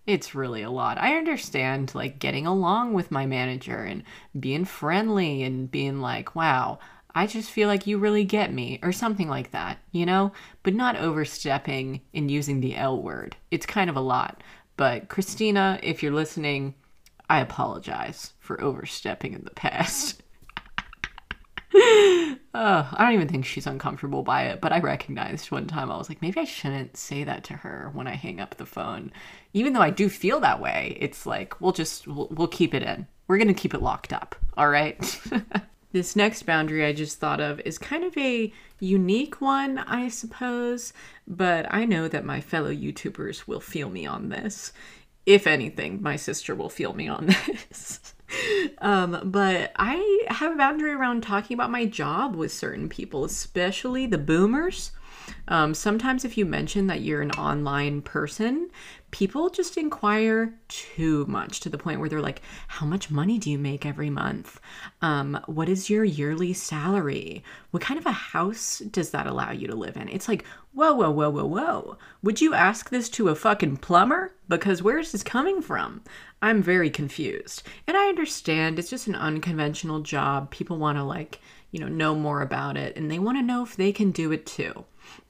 [0.05, 0.97] it's really a lot.
[0.97, 4.03] I understand like getting along with my manager and
[4.39, 6.79] being friendly and being like, wow,
[7.17, 10.33] I just feel like you really get me, or something like that, you know?
[10.61, 13.35] But not overstepping and using the L word.
[13.49, 14.43] It's kind of a lot.
[14.75, 16.75] But Christina, if you're listening,
[17.27, 20.21] I apologize for overstepping in the past.
[21.73, 25.97] uh, I don't even think she's uncomfortable by it, but I recognized one time I
[25.97, 29.11] was like, maybe I shouldn't say that to her when I hang up the phone.
[29.53, 32.83] Even though I do feel that way, it's like, we'll just, we'll, we'll keep it
[32.83, 33.07] in.
[33.27, 34.35] We're going to keep it locked up.
[34.55, 35.19] All right.
[35.93, 40.91] This next boundary I just thought of is kind of a unique one, I suppose,
[41.25, 44.73] but I know that my fellow YouTubers will feel me on this.
[45.25, 48.13] If anything, my sister will feel me on this.
[48.79, 54.05] um, but I have a boundary around talking about my job with certain people, especially
[54.05, 54.91] the boomers.
[55.47, 58.69] Um, sometimes, if you mention that you're an online person,
[59.11, 63.49] people just inquire too much to the point where they're like, How much money do
[63.49, 64.59] you make every month?
[65.01, 67.43] Um, what is your yearly salary?
[67.71, 70.09] What kind of a house does that allow you to live in?
[70.09, 71.97] It's like, Whoa, whoa, whoa, whoa, whoa.
[72.23, 74.33] Would you ask this to a fucking plumber?
[74.47, 76.01] Because where's this coming from?
[76.41, 77.63] I'm very confused.
[77.87, 80.51] And I understand it's just an unconventional job.
[80.51, 81.39] People want to, like,
[81.71, 84.31] you know, know more about it and they want to know if they can do
[84.31, 84.85] it too.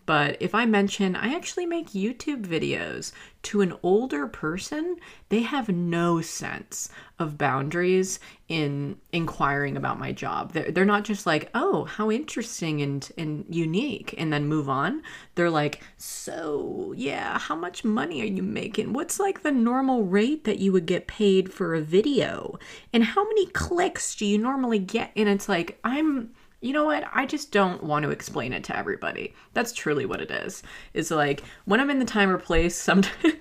[0.07, 3.11] But if I mention I actually make YouTube videos
[3.43, 4.95] to an older person,
[5.27, 6.89] they have no sense
[7.19, 10.53] of boundaries in inquiring about my job.
[10.53, 15.03] They're, they're not just like, oh, how interesting and, and unique, and then move on.
[15.35, 18.93] They're like, so yeah, how much money are you making?
[18.93, 22.57] What's like the normal rate that you would get paid for a video?
[22.93, 25.11] And how many clicks do you normally get?
[25.17, 27.03] And it's like, I'm you know what?
[27.13, 29.35] I just don't want to explain it to everybody.
[29.53, 30.63] That's truly what it is.
[30.93, 33.35] It's like when I'm in the time or place, sometimes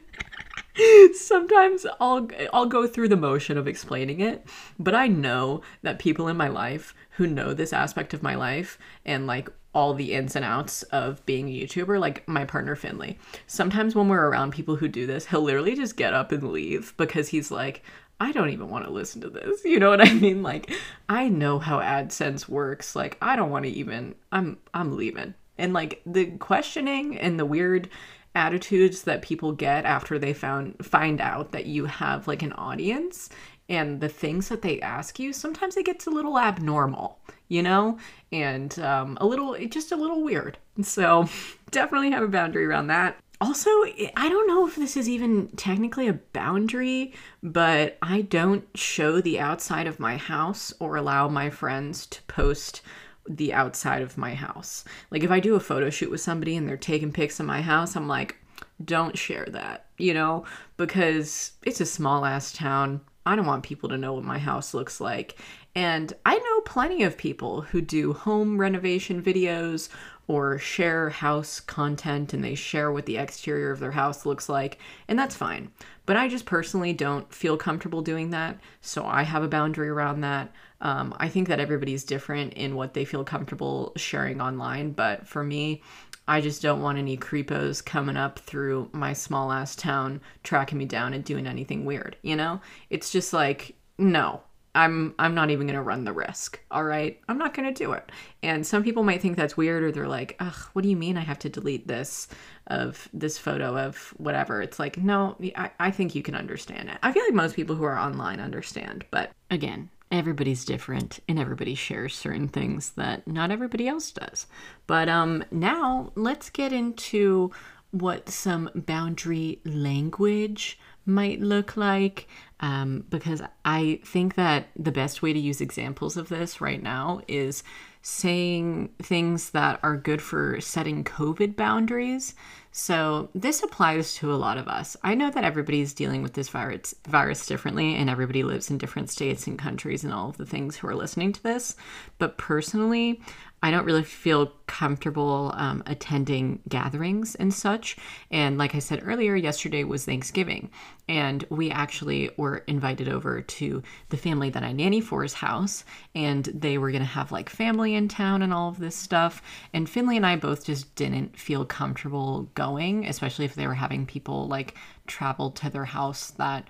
[1.15, 4.47] sometimes I'll I'll go through the motion of explaining it,
[4.79, 8.79] but I know that people in my life who know this aspect of my life
[9.05, 13.19] and like all the ins and outs of being a YouTuber, like my partner Finley.
[13.47, 16.95] Sometimes when we're around people who do this, he'll literally just get up and leave
[16.97, 17.83] because he's like,
[18.19, 19.63] I don't even want to listen to this.
[19.67, 20.43] You know what I mean?
[20.43, 20.73] Like
[21.11, 22.97] I know how AdSense works.
[22.97, 25.35] Like I don't want to even I'm I'm leaving.
[25.59, 27.91] And like the questioning and the weird
[28.35, 33.29] attitudes that people get after they found find out that you have like an audience
[33.69, 37.99] and the things that they ask you sometimes it gets a little abnormal you know
[38.33, 41.29] and um, a little just a little weird so
[41.71, 43.69] definitely have a boundary around that also,
[44.17, 49.39] I don't know if this is even technically a boundary, but I don't show the
[49.39, 52.81] outside of my house or allow my friends to post
[53.29, 54.85] the outside of my house.
[55.11, 57.61] Like if I do a photo shoot with somebody and they're taking pics of my
[57.61, 58.37] house, I'm like,
[58.83, 60.45] don't share that, you know,
[60.79, 63.03] because it's a small ass town.
[63.27, 65.37] I don't want people to know what my house looks like.
[65.75, 69.91] And I know plenty of people who do home renovation videos
[70.29, 74.79] or share house content and they share what the exterior of their house looks like,
[75.07, 75.71] and that's fine.
[76.05, 80.23] But I just personally don't feel comfortable doing that, so I have a boundary around
[80.23, 80.53] that.
[80.81, 85.43] Um, I think that everybody's different in what they feel comfortable sharing online, but for
[85.45, 85.83] me,
[86.29, 90.85] I just don't want any creepos coming up through my small ass town, tracking me
[90.85, 92.61] down and doing anything weird, you know?
[92.91, 94.43] It's just like, no,
[94.77, 96.61] I'm I'm not even gonna run the risk.
[96.71, 98.13] All right, I'm not gonna do it.
[98.43, 101.17] And some people might think that's weird, or they're like, "Ugh, what do you mean
[101.17, 102.29] I have to delete this
[102.67, 106.99] of this photo of whatever?" It's like, no, I, I think you can understand it.
[107.03, 111.75] I feel like most people who are online understand, but again, everybody's different and everybody
[111.75, 114.47] shares certain things that not everybody else does.
[114.87, 117.51] But um, now let's get into
[117.91, 122.29] what some boundary language might look like
[122.61, 127.21] um, because I think that the best way to use examples of this right now
[127.29, 127.63] is
[128.03, 132.35] saying things that are good for setting COVID boundaries.
[132.79, 134.99] So this applies to a lot of us.
[135.03, 139.09] I know that everybody's dealing with this virus virus differently and everybody lives in different
[139.09, 141.75] states and countries and all of the things who are listening to this.
[142.19, 143.23] But personally,
[143.63, 147.97] I don't really feel comfortable um, attending gatherings and such.
[148.31, 150.71] And like I said earlier, yesterday was Thanksgiving,
[151.09, 155.85] and we actually were invited over to the family that I nanny for's house,
[156.15, 159.43] and they were to have like family in town and all of this stuff.
[159.73, 164.07] And Finley and I both just didn't feel comfortable going, especially if they were having
[164.07, 164.75] people like
[165.07, 166.67] travel to their house that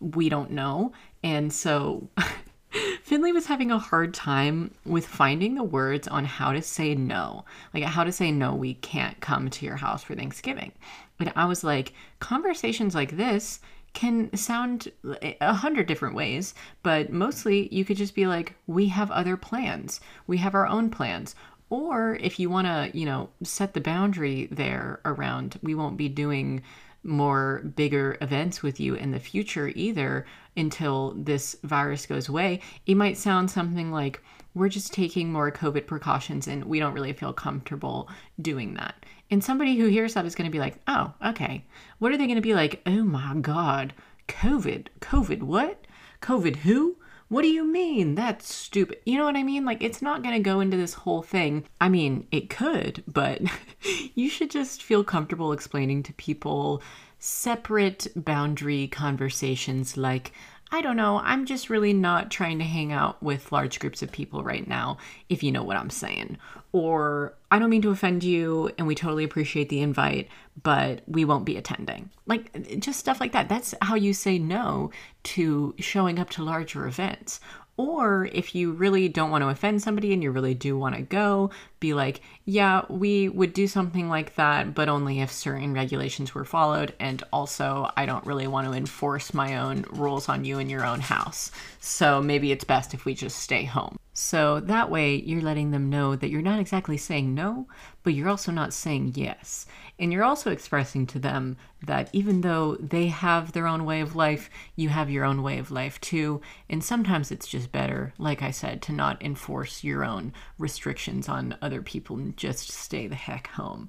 [0.00, 0.92] we don't know.
[1.22, 2.08] And so
[3.02, 7.44] Finley was having a hard time with finding the words on how to say no.
[7.72, 10.72] Like how to say no, we can't come to your house for Thanksgiving.
[11.18, 13.60] And I was like, conversations like this
[13.94, 19.10] can sound a hundred different ways, but mostly you could just be like, we have
[19.10, 20.00] other plans.
[20.26, 21.34] We have our own plans.
[21.70, 26.08] Or if you want to, you know, set the boundary there around, we won't be
[26.08, 26.62] doing
[27.04, 30.26] more bigger events with you in the future either
[30.56, 32.60] until this virus goes away.
[32.86, 34.22] It might sound something like,
[34.54, 38.08] we're just taking more COVID precautions and we don't really feel comfortable
[38.40, 39.06] doing that.
[39.30, 41.64] And somebody who hears that is going to be like, oh, okay.
[41.98, 42.82] What are they going to be like?
[42.86, 43.92] Oh my God,
[44.26, 45.86] COVID, COVID, what?
[46.20, 46.96] COVID who?
[47.28, 48.14] What do you mean?
[48.14, 48.98] That's stupid.
[49.04, 49.64] You know what I mean?
[49.64, 51.64] Like, it's not going to go into this whole thing.
[51.80, 53.42] I mean, it could, but
[54.14, 56.82] you should just feel comfortable explaining to people
[57.18, 60.32] separate boundary conversations like,
[60.70, 64.12] I don't know, I'm just really not trying to hang out with large groups of
[64.12, 66.36] people right now, if you know what I'm saying.
[66.72, 70.28] Or, I don't mean to offend you, and we totally appreciate the invite,
[70.62, 72.10] but we won't be attending.
[72.26, 73.48] Like, just stuff like that.
[73.48, 74.90] That's how you say no
[75.24, 77.40] to showing up to larger events.
[77.78, 81.02] Or if you really don't want to offend somebody and you really do want to
[81.02, 86.34] go, be like, yeah, we would do something like that, but only if certain regulations
[86.34, 86.92] were followed.
[86.98, 90.84] And also, I don't really want to enforce my own rules on you in your
[90.84, 91.52] own house.
[91.80, 93.96] So maybe it's best if we just stay home.
[94.20, 97.68] So that way, you're letting them know that you're not exactly saying no,
[98.02, 99.64] but you're also not saying yes.
[99.96, 104.16] And you're also expressing to them that even though they have their own way of
[104.16, 106.40] life, you have your own way of life too.
[106.68, 111.56] And sometimes it's just better, like I said, to not enforce your own restrictions on
[111.62, 113.88] other people and just stay the heck home.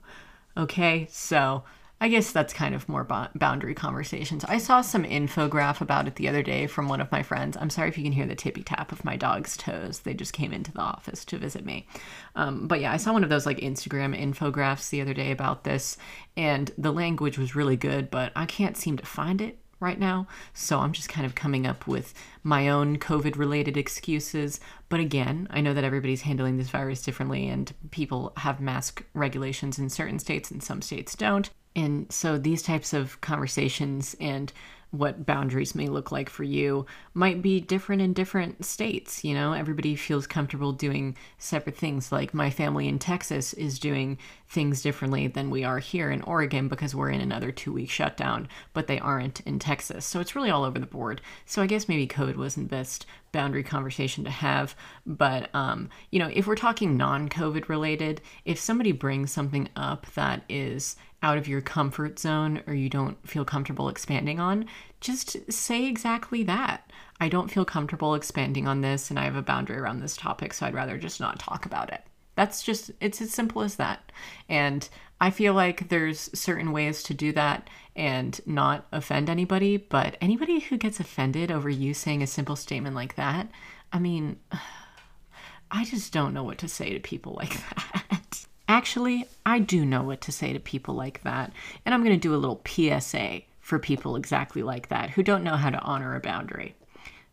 [0.56, 1.64] Okay, so
[2.02, 4.46] I guess that's kind of more boundary conversations.
[4.46, 7.58] I saw some infograph about it the other day from one of my friends.
[7.58, 10.00] I'm sorry if you can hear the tippy tap of my dog's toes.
[10.00, 11.88] They just came into the office to visit me.
[12.36, 15.66] Um, but yeah, I saw one of those like Instagram infographs the other day about
[15.66, 15.98] this,
[16.38, 20.28] and the language was really good, but I can't seem to find it right now.
[20.54, 24.60] So I'm just kind of coming up with my own COVID related excuses.
[24.90, 29.80] But again, I know that everybody's handling this virus differently and people have mask regulations
[29.80, 31.50] in certain states and some states don't.
[31.76, 34.52] And so these types of conversations and
[34.92, 39.24] what boundaries may look like for you might be different in different states.
[39.24, 42.12] You know, everybody feels comfortable doing separate things.
[42.12, 46.68] Like my family in Texas is doing things differently than we are here in Oregon
[46.68, 50.06] because we're in another two week shutdown, but they aren't in Texas.
[50.06, 51.22] So it's really all over the board.
[51.46, 54.76] So I guess maybe code wasn't best boundary conversation to have.
[55.06, 60.08] But, um, you know, if we're talking non COVID related, if somebody brings something up
[60.16, 64.66] that is out of your comfort zone or you don't feel comfortable expanding on,
[65.02, 66.90] just say exactly that.
[67.20, 70.54] I don't feel comfortable expanding on this and I have a boundary around this topic,
[70.54, 72.02] so I'd rather just not talk about it.
[72.36, 74.12] That's just, it's as simple as that.
[74.48, 74.88] And
[75.20, 80.60] I feel like there's certain ways to do that and not offend anybody, but anybody
[80.60, 83.50] who gets offended over you saying a simple statement like that,
[83.92, 84.38] I mean,
[85.72, 87.58] I just don't know what to say to people like
[88.10, 88.29] that.
[88.70, 91.52] Actually, I do know what to say to people like that,
[91.84, 95.44] and I'm going to do a little PSA for people exactly like that who don't
[95.44, 96.76] know how to honor a boundary.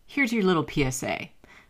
[0.07, 1.29] Here's your little PSA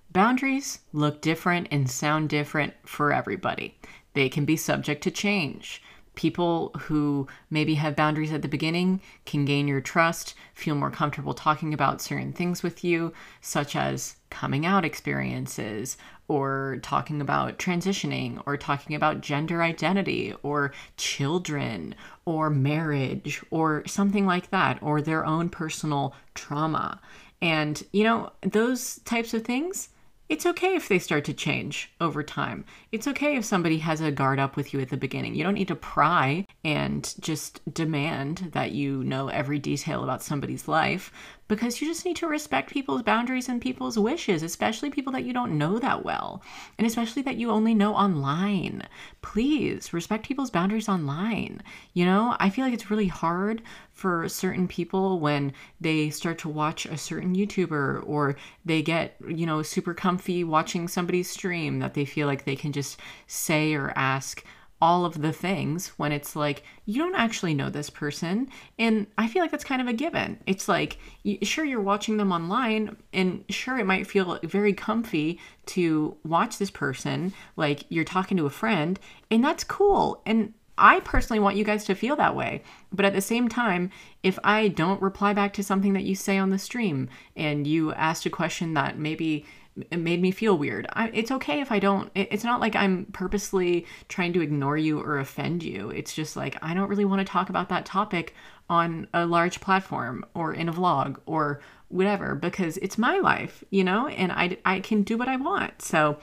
[0.10, 3.77] boundaries look different and sound different for everybody,
[4.13, 5.83] they can be subject to change.
[6.15, 11.33] People who maybe have boundaries at the beginning can gain your trust, feel more comfortable
[11.33, 13.12] talking about certain things with you,
[13.42, 15.98] such as coming out experiences,
[16.28, 24.25] or talking about transitioning, or talking about gender identity, or children, or marriage, or something
[24.25, 27.00] like that, or their own personal trauma.
[27.42, 29.90] And, you know, those types of things
[30.30, 32.65] it's okay if they start to change over time.
[32.92, 35.36] It's okay if somebody has a guard up with you at the beginning.
[35.36, 40.68] You don't need to pry and just demand that you know every detail about somebody's
[40.68, 41.13] life
[41.48, 45.32] because you just need to respect people's boundaries and people's wishes, especially people that you
[45.32, 46.44] don't know that well,
[46.78, 48.84] and especially that you only know online.
[49.22, 51.63] Please respect people's boundaries online.
[51.94, 53.62] You know, I feel like it's really hard
[53.94, 59.46] for certain people when they start to watch a certain YouTuber or they get, you
[59.46, 63.94] know, super comfy watching somebody's stream that they feel like they can just say or
[63.96, 64.44] ask
[64.82, 68.48] all of the things when it's like you don't actually know this person.
[68.78, 70.40] And i feel like that's kind of a given.
[70.46, 70.98] It's like
[71.44, 76.71] sure you're watching them online and sure it might feel very comfy to watch this
[76.71, 79.00] person like you're talking to a friend
[79.32, 80.21] and that's cool.
[80.25, 82.62] And I personally want you guys to feel that way.
[82.94, 83.90] But at the same time,
[84.21, 87.94] if I don't reply back to something that you say on the stream and you
[87.94, 89.46] asked a question that maybe
[89.92, 90.88] it made me feel weird.
[90.94, 92.12] I, it's okay if I don't.
[92.15, 95.90] It, it's not like I'm purposely trying to ignore you or offend you.
[95.90, 98.34] It's just like I don't really want to talk about that topic
[98.69, 103.84] on a large platform or in a vlog or whatever because it's my life, you
[103.84, 105.82] know, and I, I can do what I want.
[105.82, 106.17] So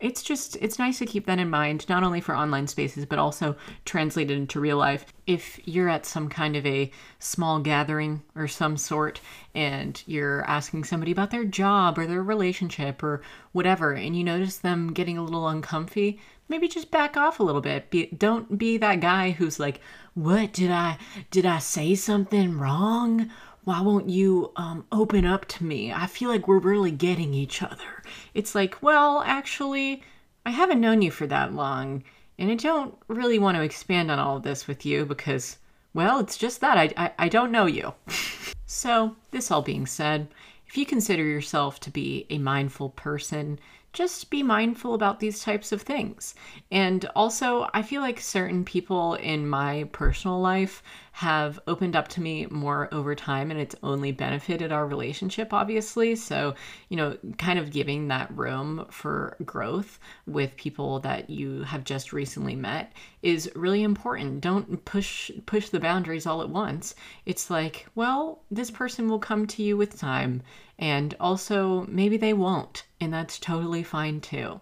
[0.00, 3.18] it's just it's nice to keep that in mind not only for online spaces but
[3.18, 5.06] also translated into real life.
[5.26, 9.20] If you're at some kind of a small gathering or some sort
[9.54, 13.22] and you're asking somebody about their job or their relationship or
[13.52, 17.60] whatever and you notice them getting a little uncomfy maybe just back off a little
[17.60, 17.90] bit.
[17.90, 19.80] Be, don't be that guy who's like
[20.14, 20.98] what did i
[21.30, 23.30] did i say something wrong
[23.64, 25.92] why won't you um, open up to me?
[25.92, 28.02] I feel like we're really getting each other.
[28.34, 30.02] It's like, well, actually,
[30.46, 32.02] I haven't known you for that long,
[32.38, 35.58] and I don't really want to expand on all of this with you because,
[35.92, 37.92] well, it's just that I, I, I don't know you.
[38.66, 40.28] so, this all being said,
[40.66, 43.58] if you consider yourself to be a mindful person,
[43.92, 46.34] just be mindful about these types of things.
[46.70, 50.82] And also, I feel like certain people in my personal life
[51.20, 56.16] have opened up to me more over time, and it's only benefited our relationship, obviously.
[56.16, 56.54] So,
[56.88, 62.14] you know, kind of giving that room for growth with people that you have just
[62.14, 64.40] recently met is really important.
[64.40, 66.94] Don't push push the boundaries all at once.
[67.26, 70.40] It's like, well, this person will come to you with time,
[70.78, 74.60] and also maybe they won't and that's totally fine too.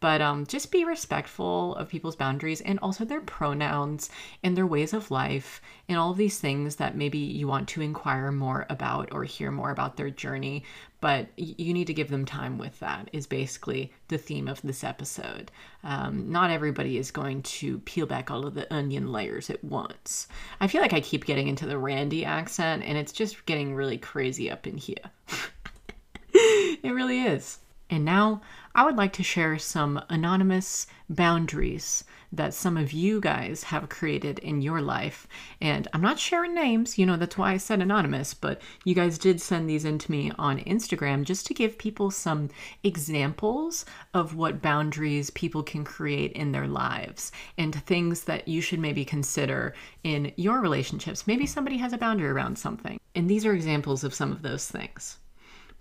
[0.00, 4.10] But um, just be respectful of people's boundaries and also their pronouns
[4.44, 7.80] and their ways of life and all of these things that maybe you want to
[7.82, 10.62] inquire more about or hear more about their journey.
[11.00, 14.84] But you need to give them time with that, is basically the theme of this
[14.84, 15.50] episode.
[15.82, 20.28] Um, not everybody is going to peel back all of the onion layers at once.
[20.60, 23.98] I feel like I keep getting into the Randy accent and it's just getting really
[23.98, 24.96] crazy up in here.
[26.34, 27.58] it really is.
[27.90, 28.42] And now
[28.74, 34.38] I would like to share some anonymous boundaries that some of you guys have created
[34.40, 35.26] in your life.
[35.60, 39.16] And I'm not sharing names, you know, that's why I said anonymous, but you guys
[39.16, 42.50] did send these in to me on Instagram just to give people some
[42.82, 48.78] examples of what boundaries people can create in their lives and things that you should
[48.78, 49.74] maybe consider
[50.04, 51.26] in your relationships.
[51.26, 53.00] Maybe somebody has a boundary around something.
[53.14, 55.16] And these are examples of some of those things.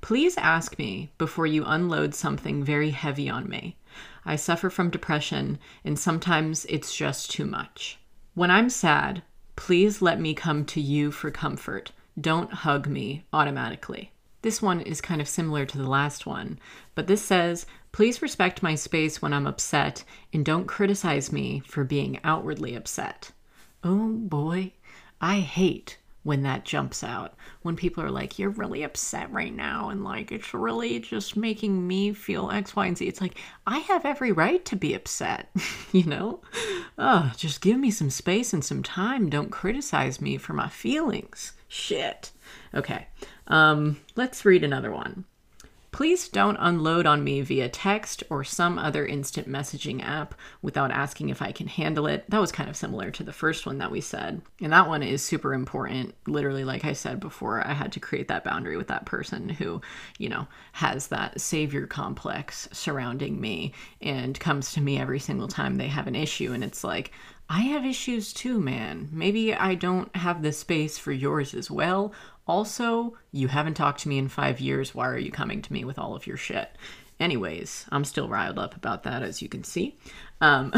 [0.01, 3.77] Please ask me before you unload something very heavy on me.
[4.25, 7.99] I suffer from depression, and sometimes it's just too much.
[8.33, 9.23] When I'm sad,
[9.55, 11.91] please let me come to you for comfort.
[12.19, 14.11] Don't hug me automatically.
[14.43, 16.59] This one is kind of similar to the last one,
[16.93, 21.83] but this says, Please respect my space when I'm upset and don't criticize me for
[21.83, 23.31] being outwardly upset.
[23.83, 24.73] Oh boy,
[25.19, 25.97] I hate
[26.27, 27.35] when that jumps out.
[27.61, 31.87] When people are like, you're really upset right now, and like, it's really just making
[31.87, 33.07] me feel X, Y, and Z.
[33.07, 35.49] It's like, I have every right to be upset,
[35.93, 36.41] you know?
[36.97, 39.29] Oh, just give me some space and some time.
[39.29, 41.53] Don't criticize me for my feelings.
[41.69, 42.31] Shit.
[42.75, 43.07] Okay.
[43.47, 45.23] Um, let's read another one.
[45.97, 51.29] Please don't unload on me via text or some other instant messaging app without asking
[51.29, 52.23] if I can handle it.
[52.29, 54.43] That was kind of similar to the first one that we said.
[54.61, 56.13] And that one is super important.
[56.27, 59.81] Literally, like I said before, I had to create that boundary with that person who,
[60.19, 65.77] you know, has that savior complex surrounding me and comes to me every single time
[65.77, 66.53] they have an issue.
[66.53, 67.11] And it's like,
[67.49, 69.07] I have issues too, man.
[69.11, 72.13] Maybe I don't have the space for yours as well.
[72.47, 74.95] Also, you haven't talked to me in five years.
[74.95, 76.69] Why are you coming to me with all of your shit?
[77.19, 79.97] Anyways, I'm still riled up about that, as you can see.
[80.39, 80.71] Um,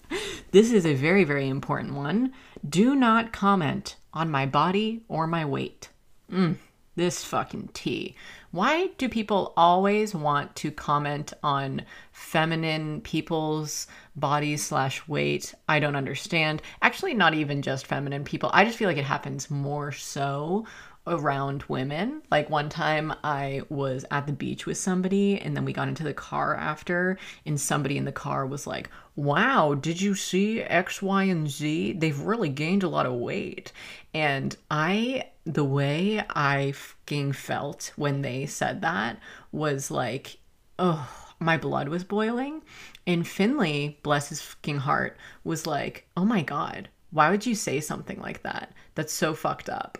[0.52, 2.32] this is a very, very important one.
[2.66, 5.90] Do not comment on my body or my weight.
[6.30, 6.56] Mm,
[6.94, 8.14] this fucking tea.
[8.52, 11.82] Why do people always want to comment on
[12.12, 15.54] feminine people's bodies slash weight?
[15.68, 16.62] I don't understand.
[16.82, 18.50] Actually, not even just feminine people.
[18.52, 20.66] I just feel like it happens more so
[21.06, 22.22] around women.
[22.30, 26.04] Like one time I was at the beach with somebody and then we got into
[26.04, 31.02] the car after and somebody in the car was like, "Wow, did you see X,
[31.02, 31.94] Y, and Z?
[31.94, 33.72] They've really gained a lot of weight."
[34.14, 39.18] And I the way I fucking felt when they said that
[39.50, 40.38] was like,
[40.78, 41.08] "Oh,
[41.40, 42.62] my blood was boiling."
[43.06, 47.80] And Finley, bless his fucking heart, was like, "Oh my god, why would you say
[47.80, 48.72] something like that?
[48.94, 49.98] That's so fucked up."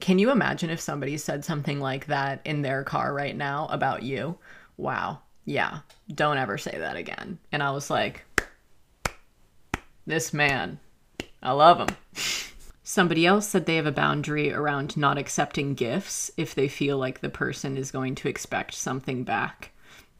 [0.00, 4.02] Can you imagine if somebody said something like that in their car right now about
[4.02, 4.38] you?
[4.76, 5.20] Wow.
[5.44, 5.80] Yeah.
[6.12, 7.38] Don't ever say that again.
[7.50, 8.24] And I was like,
[10.06, 10.78] this man,
[11.42, 11.96] I love him.
[12.84, 17.20] Somebody else said they have a boundary around not accepting gifts if they feel like
[17.20, 19.70] the person is going to expect something back.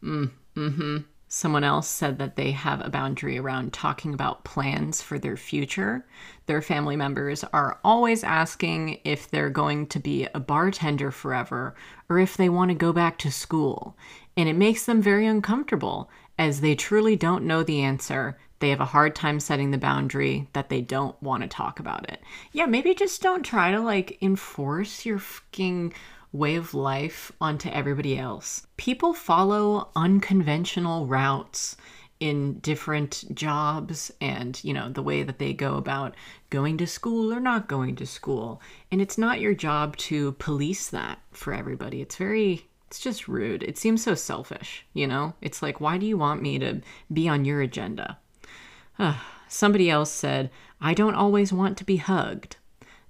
[0.03, 0.97] Mm, mm-hmm.
[1.35, 6.05] Someone else said that they have a boundary around talking about plans for their future.
[6.45, 11.75] Their family members are always asking if they're going to be a bartender forever
[12.11, 13.97] or if they want to go back to school.
[14.37, 18.39] And it makes them very uncomfortable as they truly don't know the answer.
[18.59, 22.11] They have a hard time setting the boundary that they don't want to talk about
[22.11, 22.21] it.
[22.53, 25.95] Yeah, maybe just don't try to like enforce your fucking
[26.33, 28.67] way of life onto everybody else.
[28.77, 31.77] People follow unconventional routes
[32.21, 36.15] in different jobs and you know the way that they go about
[36.51, 38.63] going to school or not going to school.
[38.91, 42.01] And it's not your job to police that for everybody.
[42.01, 43.63] It's very it's just rude.
[43.63, 45.35] It seems so selfish you know?
[45.41, 46.81] It's like why do you want me to
[47.13, 48.19] be on your agenda?
[49.49, 52.57] Somebody else said i don't always want to be hugged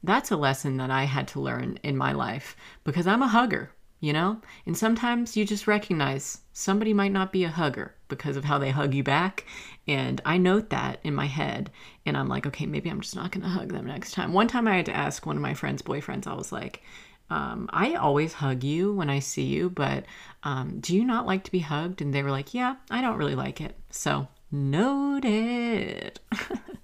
[0.02, 3.70] that's a lesson that I had to learn in my life because I'm a hugger,
[4.00, 4.40] you know?
[4.66, 8.70] And sometimes you just recognize somebody might not be a hugger because of how they
[8.70, 9.46] hug you back.
[9.86, 11.70] And I note that in my head.
[12.04, 14.32] And I'm like, okay, maybe I'm just not going to hug them next time.
[14.32, 16.82] One time I had to ask one of my friend's boyfriends, I was like,
[17.30, 20.04] um, I always hug you when I see you, but
[20.42, 22.02] um, do you not like to be hugged?
[22.02, 23.74] And they were like, yeah, I don't really like it.
[23.88, 26.20] So, noted.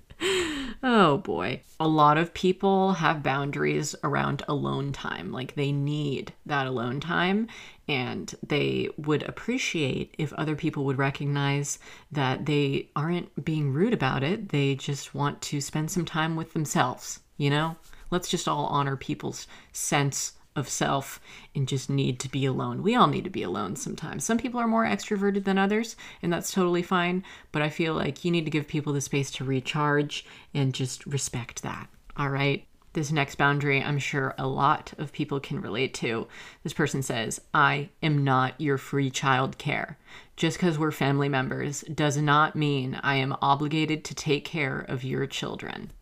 [0.83, 1.62] oh boy.
[1.81, 5.33] A lot of people have boundaries around alone time.
[5.33, 7.49] Like they need that alone time
[7.87, 11.79] and they would appreciate if other people would recognize
[12.12, 14.51] that they aren't being rude about it.
[14.51, 17.77] They just want to spend some time with themselves, you know?
[18.11, 21.21] Let's just all honor people's sense of self
[21.55, 22.83] and just need to be alone.
[22.83, 24.25] We all need to be alone sometimes.
[24.25, 27.25] Some people are more extroverted than others, and that's totally fine.
[27.53, 31.07] But I feel like you need to give people the space to recharge and just
[31.07, 31.89] respect that.
[32.17, 32.65] All right.
[32.95, 36.27] This next boundary, I'm sure a lot of people can relate to.
[36.65, 39.99] This person says, I am not your free child care.
[40.37, 45.05] Just because we're family members does not mean I am obligated to take care of
[45.05, 45.93] your children.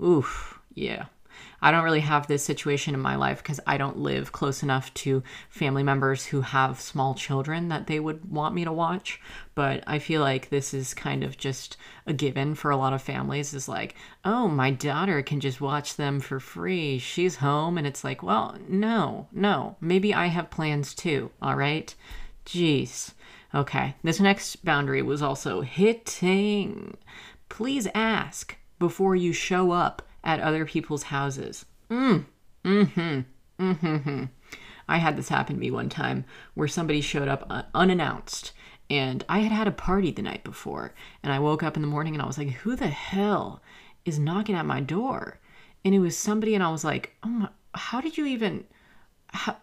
[0.00, 1.06] Oof, yeah.
[1.60, 4.92] I don't really have this situation in my life because I don't live close enough
[4.94, 9.20] to family members who have small children that they would want me to watch.
[9.54, 11.76] But I feel like this is kind of just
[12.06, 13.94] a given for a lot of families is like,
[14.24, 16.98] oh, my daughter can just watch them for free.
[16.98, 17.78] She's home.
[17.78, 19.76] And it's like, well, no, no.
[19.80, 21.30] Maybe I have plans too.
[21.40, 21.94] All right.
[22.44, 23.12] Jeez.
[23.54, 23.94] Okay.
[24.02, 26.96] This next boundary was also hitting.
[27.48, 31.64] Please ask before you show up at other people's houses.
[31.88, 32.26] Mm.
[32.64, 33.20] Mm-hmm.
[33.64, 34.24] Mm-hmm.
[34.88, 36.24] I had this happen to me one time
[36.54, 38.52] where somebody showed up uh, unannounced
[38.90, 41.88] and I had had a party the night before and I woke up in the
[41.88, 43.62] morning and I was like, who the hell
[44.04, 45.38] is knocking at my door?
[45.84, 48.64] And it was somebody and I was like, oh my, how did you even,
[49.28, 49.56] how,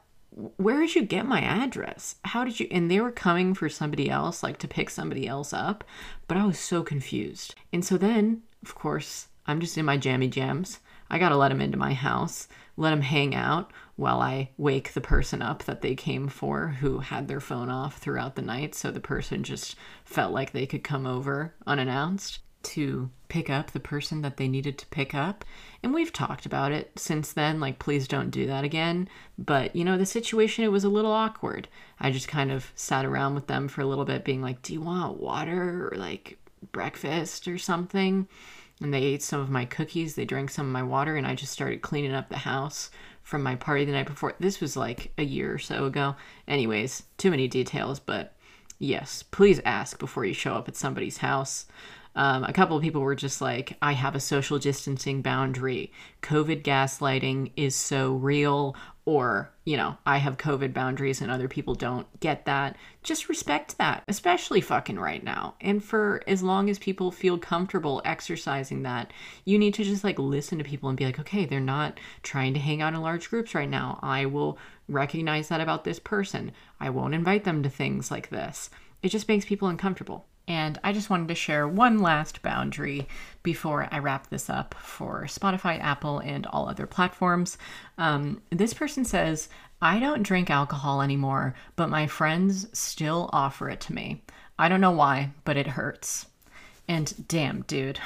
[0.57, 2.16] where did you get my address?
[2.26, 2.68] How did you?
[2.72, 5.84] And they were coming for somebody else, like to pick somebody else up.
[6.28, 7.55] But I was so confused.
[7.72, 10.80] And so then, of course, I'm just in my jammy jams.
[11.10, 15.02] I gotta let him into my house, let him hang out while I wake the
[15.02, 18.74] person up that they came for who had their phone off throughout the night.
[18.74, 19.76] So the person just
[20.06, 24.78] felt like they could come over unannounced to pick up the person that they needed
[24.78, 25.44] to pick up.
[25.84, 27.60] And we've talked about it since then.
[27.60, 29.10] Like, please don't do that again.
[29.38, 31.68] But, you know, the situation, it was a little awkward.
[32.00, 34.74] I just kind of sat around with them for a little bit, being like, do
[34.74, 36.38] you want water or like
[36.72, 38.28] breakfast or something?
[38.84, 41.36] And they ate some of my cookies, they drank some of my water, and I
[41.36, 42.92] just started cleaning up the house
[43.24, 44.36] from my party the night before.
[44.40, 46.16] This was like a year or so ago.
[46.48, 48.36] Anyways, too many details, but
[48.80, 51.66] yes, please ask before you show up at somebody's house.
[52.16, 55.92] Um, a couple of people were just like, I have a social distancing boundary.
[56.22, 58.76] COVID gaslighting is so real.
[59.06, 62.78] Or, you know, I have COVID boundaries and other people don't get that.
[63.04, 65.56] Just respect that, especially fucking right now.
[65.60, 69.12] And for as long as people feel comfortable exercising that,
[69.43, 72.54] you need to just like listen to people and be like, okay, they're not trying
[72.54, 73.99] to hang out in large groups right now.
[74.01, 76.54] I will recognize that about this person.
[76.80, 78.70] I won't invite them to things like this.
[79.01, 80.26] It just makes people uncomfortable.
[80.48, 83.08] And I just wanted to share one last boundary
[83.44, 87.58] before I wrap this up for Spotify, Apple, and all other platforms.
[87.98, 89.48] Um, this person says,
[89.82, 94.22] I don't drink alcohol anymore, but my friends still offer it to me.
[94.60, 96.28] I don't know why, but it hurts.
[96.88, 98.00] And damn, dude,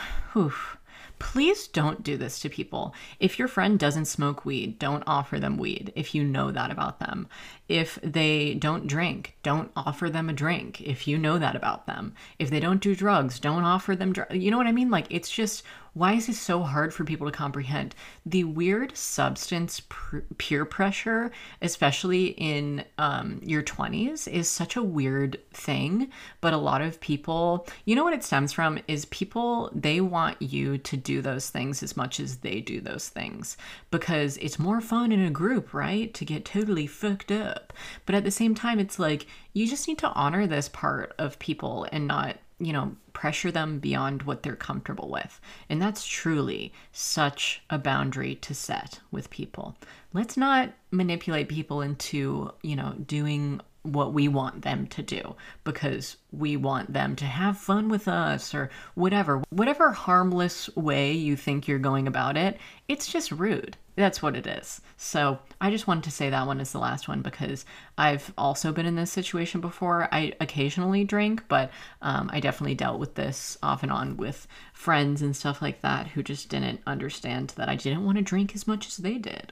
[1.19, 2.93] please don't do this to people.
[3.19, 6.99] If your friend doesn't smoke weed, don't offer them weed if you know that about
[6.99, 7.27] them.
[7.67, 12.13] If they don't drink, don't offer them a drink if you know that about them.
[12.39, 14.35] If they don't do drugs, don't offer them drugs.
[14.35, 14.89] You know what I mean?
[14.89, 15.63] Like, it's just
[15.97, 17.95] why is this so hard for people to comprehend?
[18.23, 21.31] The weird substance pr- peer pressure,
[21.63, 26.11] especially in um, your 20s, is such a weird thing.
[26.39, 28.77] But a lot of people, you know what it stems from?
[28.87, 33.09] Is people, they want you to do those things as much as they do those
[33.09, 33.57] things
[33.89, 36.13] because it's more fun in a group, right?
[36.13, 37.56] To get totally fucked up.
[38.05, 41.39] But at the same time, it's like you just need to honor this part of
[41.39, 45.39] people and not you know, pressure them beyond what they're comfortable with.
[45.69, 49.75] And that's truly such a boundary to set with people.
[50.13, 56.17] Let's not manipulate people into, you know, doing what we want them to do because
[56.31, 59.43] we want them to have fun with us or whatever.
[59.49, 63.77] Whatever harmless way you think you're going about it, it's just rude.
[63.97, 64.79] That's what it is.
[64.95, 67.65] So I just wanted to say that one is the last one because
[67.97, 70.07] I've also been in this situation before.
[70.11, 71.71] I occasionally drink, but
[72.03, 76.09] um, I definitely dealt with this off and on with friends and stuff like that
[76.09, 79.51] who just didn't understand that I didn't want to drink as much as they did.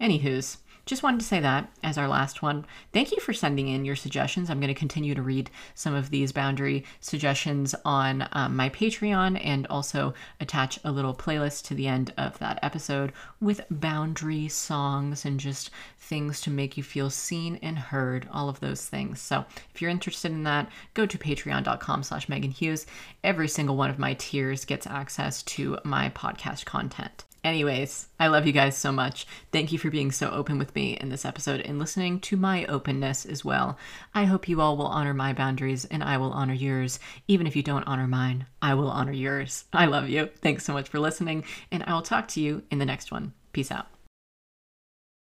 [0.00, 0.56] Anywho's,
[0.86, 2.66] just wanted to say that as our last one.
[2.92, 4.50] Thank you for sending in your suggestions.
[4.50, 9.40] I'm going to continue to read some of these boundary suggestions on um, my Patreon
[9.42, 15.24] and also attach a little playlist to the end of that episode with boundary songs
[15.24, 19.20] and just things to make you feel seen and heard, all of those things.
[19.20, 22.86] So if you're interested in that, go to patreon.com slash Meghan Hughes.
[23.22, 27.24] Every single one of my tiers gets access to my podcast content.
[27.44, 29.26] Anyways, I love you guys so much.
[29.52, 32.64] Thank you for being so open with me in this episode and listening to my
[32.64, 33.76] openness as well.
[34.14, 36.98] I hope you all will honor my boundaries and I will honor yours.
[37.28, 39.66] Even if you don't honor mine, I will honor yours.
[39.74, 40.30] I love you.
[40.40, 43.34] Thanks so much for listening, and I will talk to you in the next one.
[43.52, 43.93] Peace out.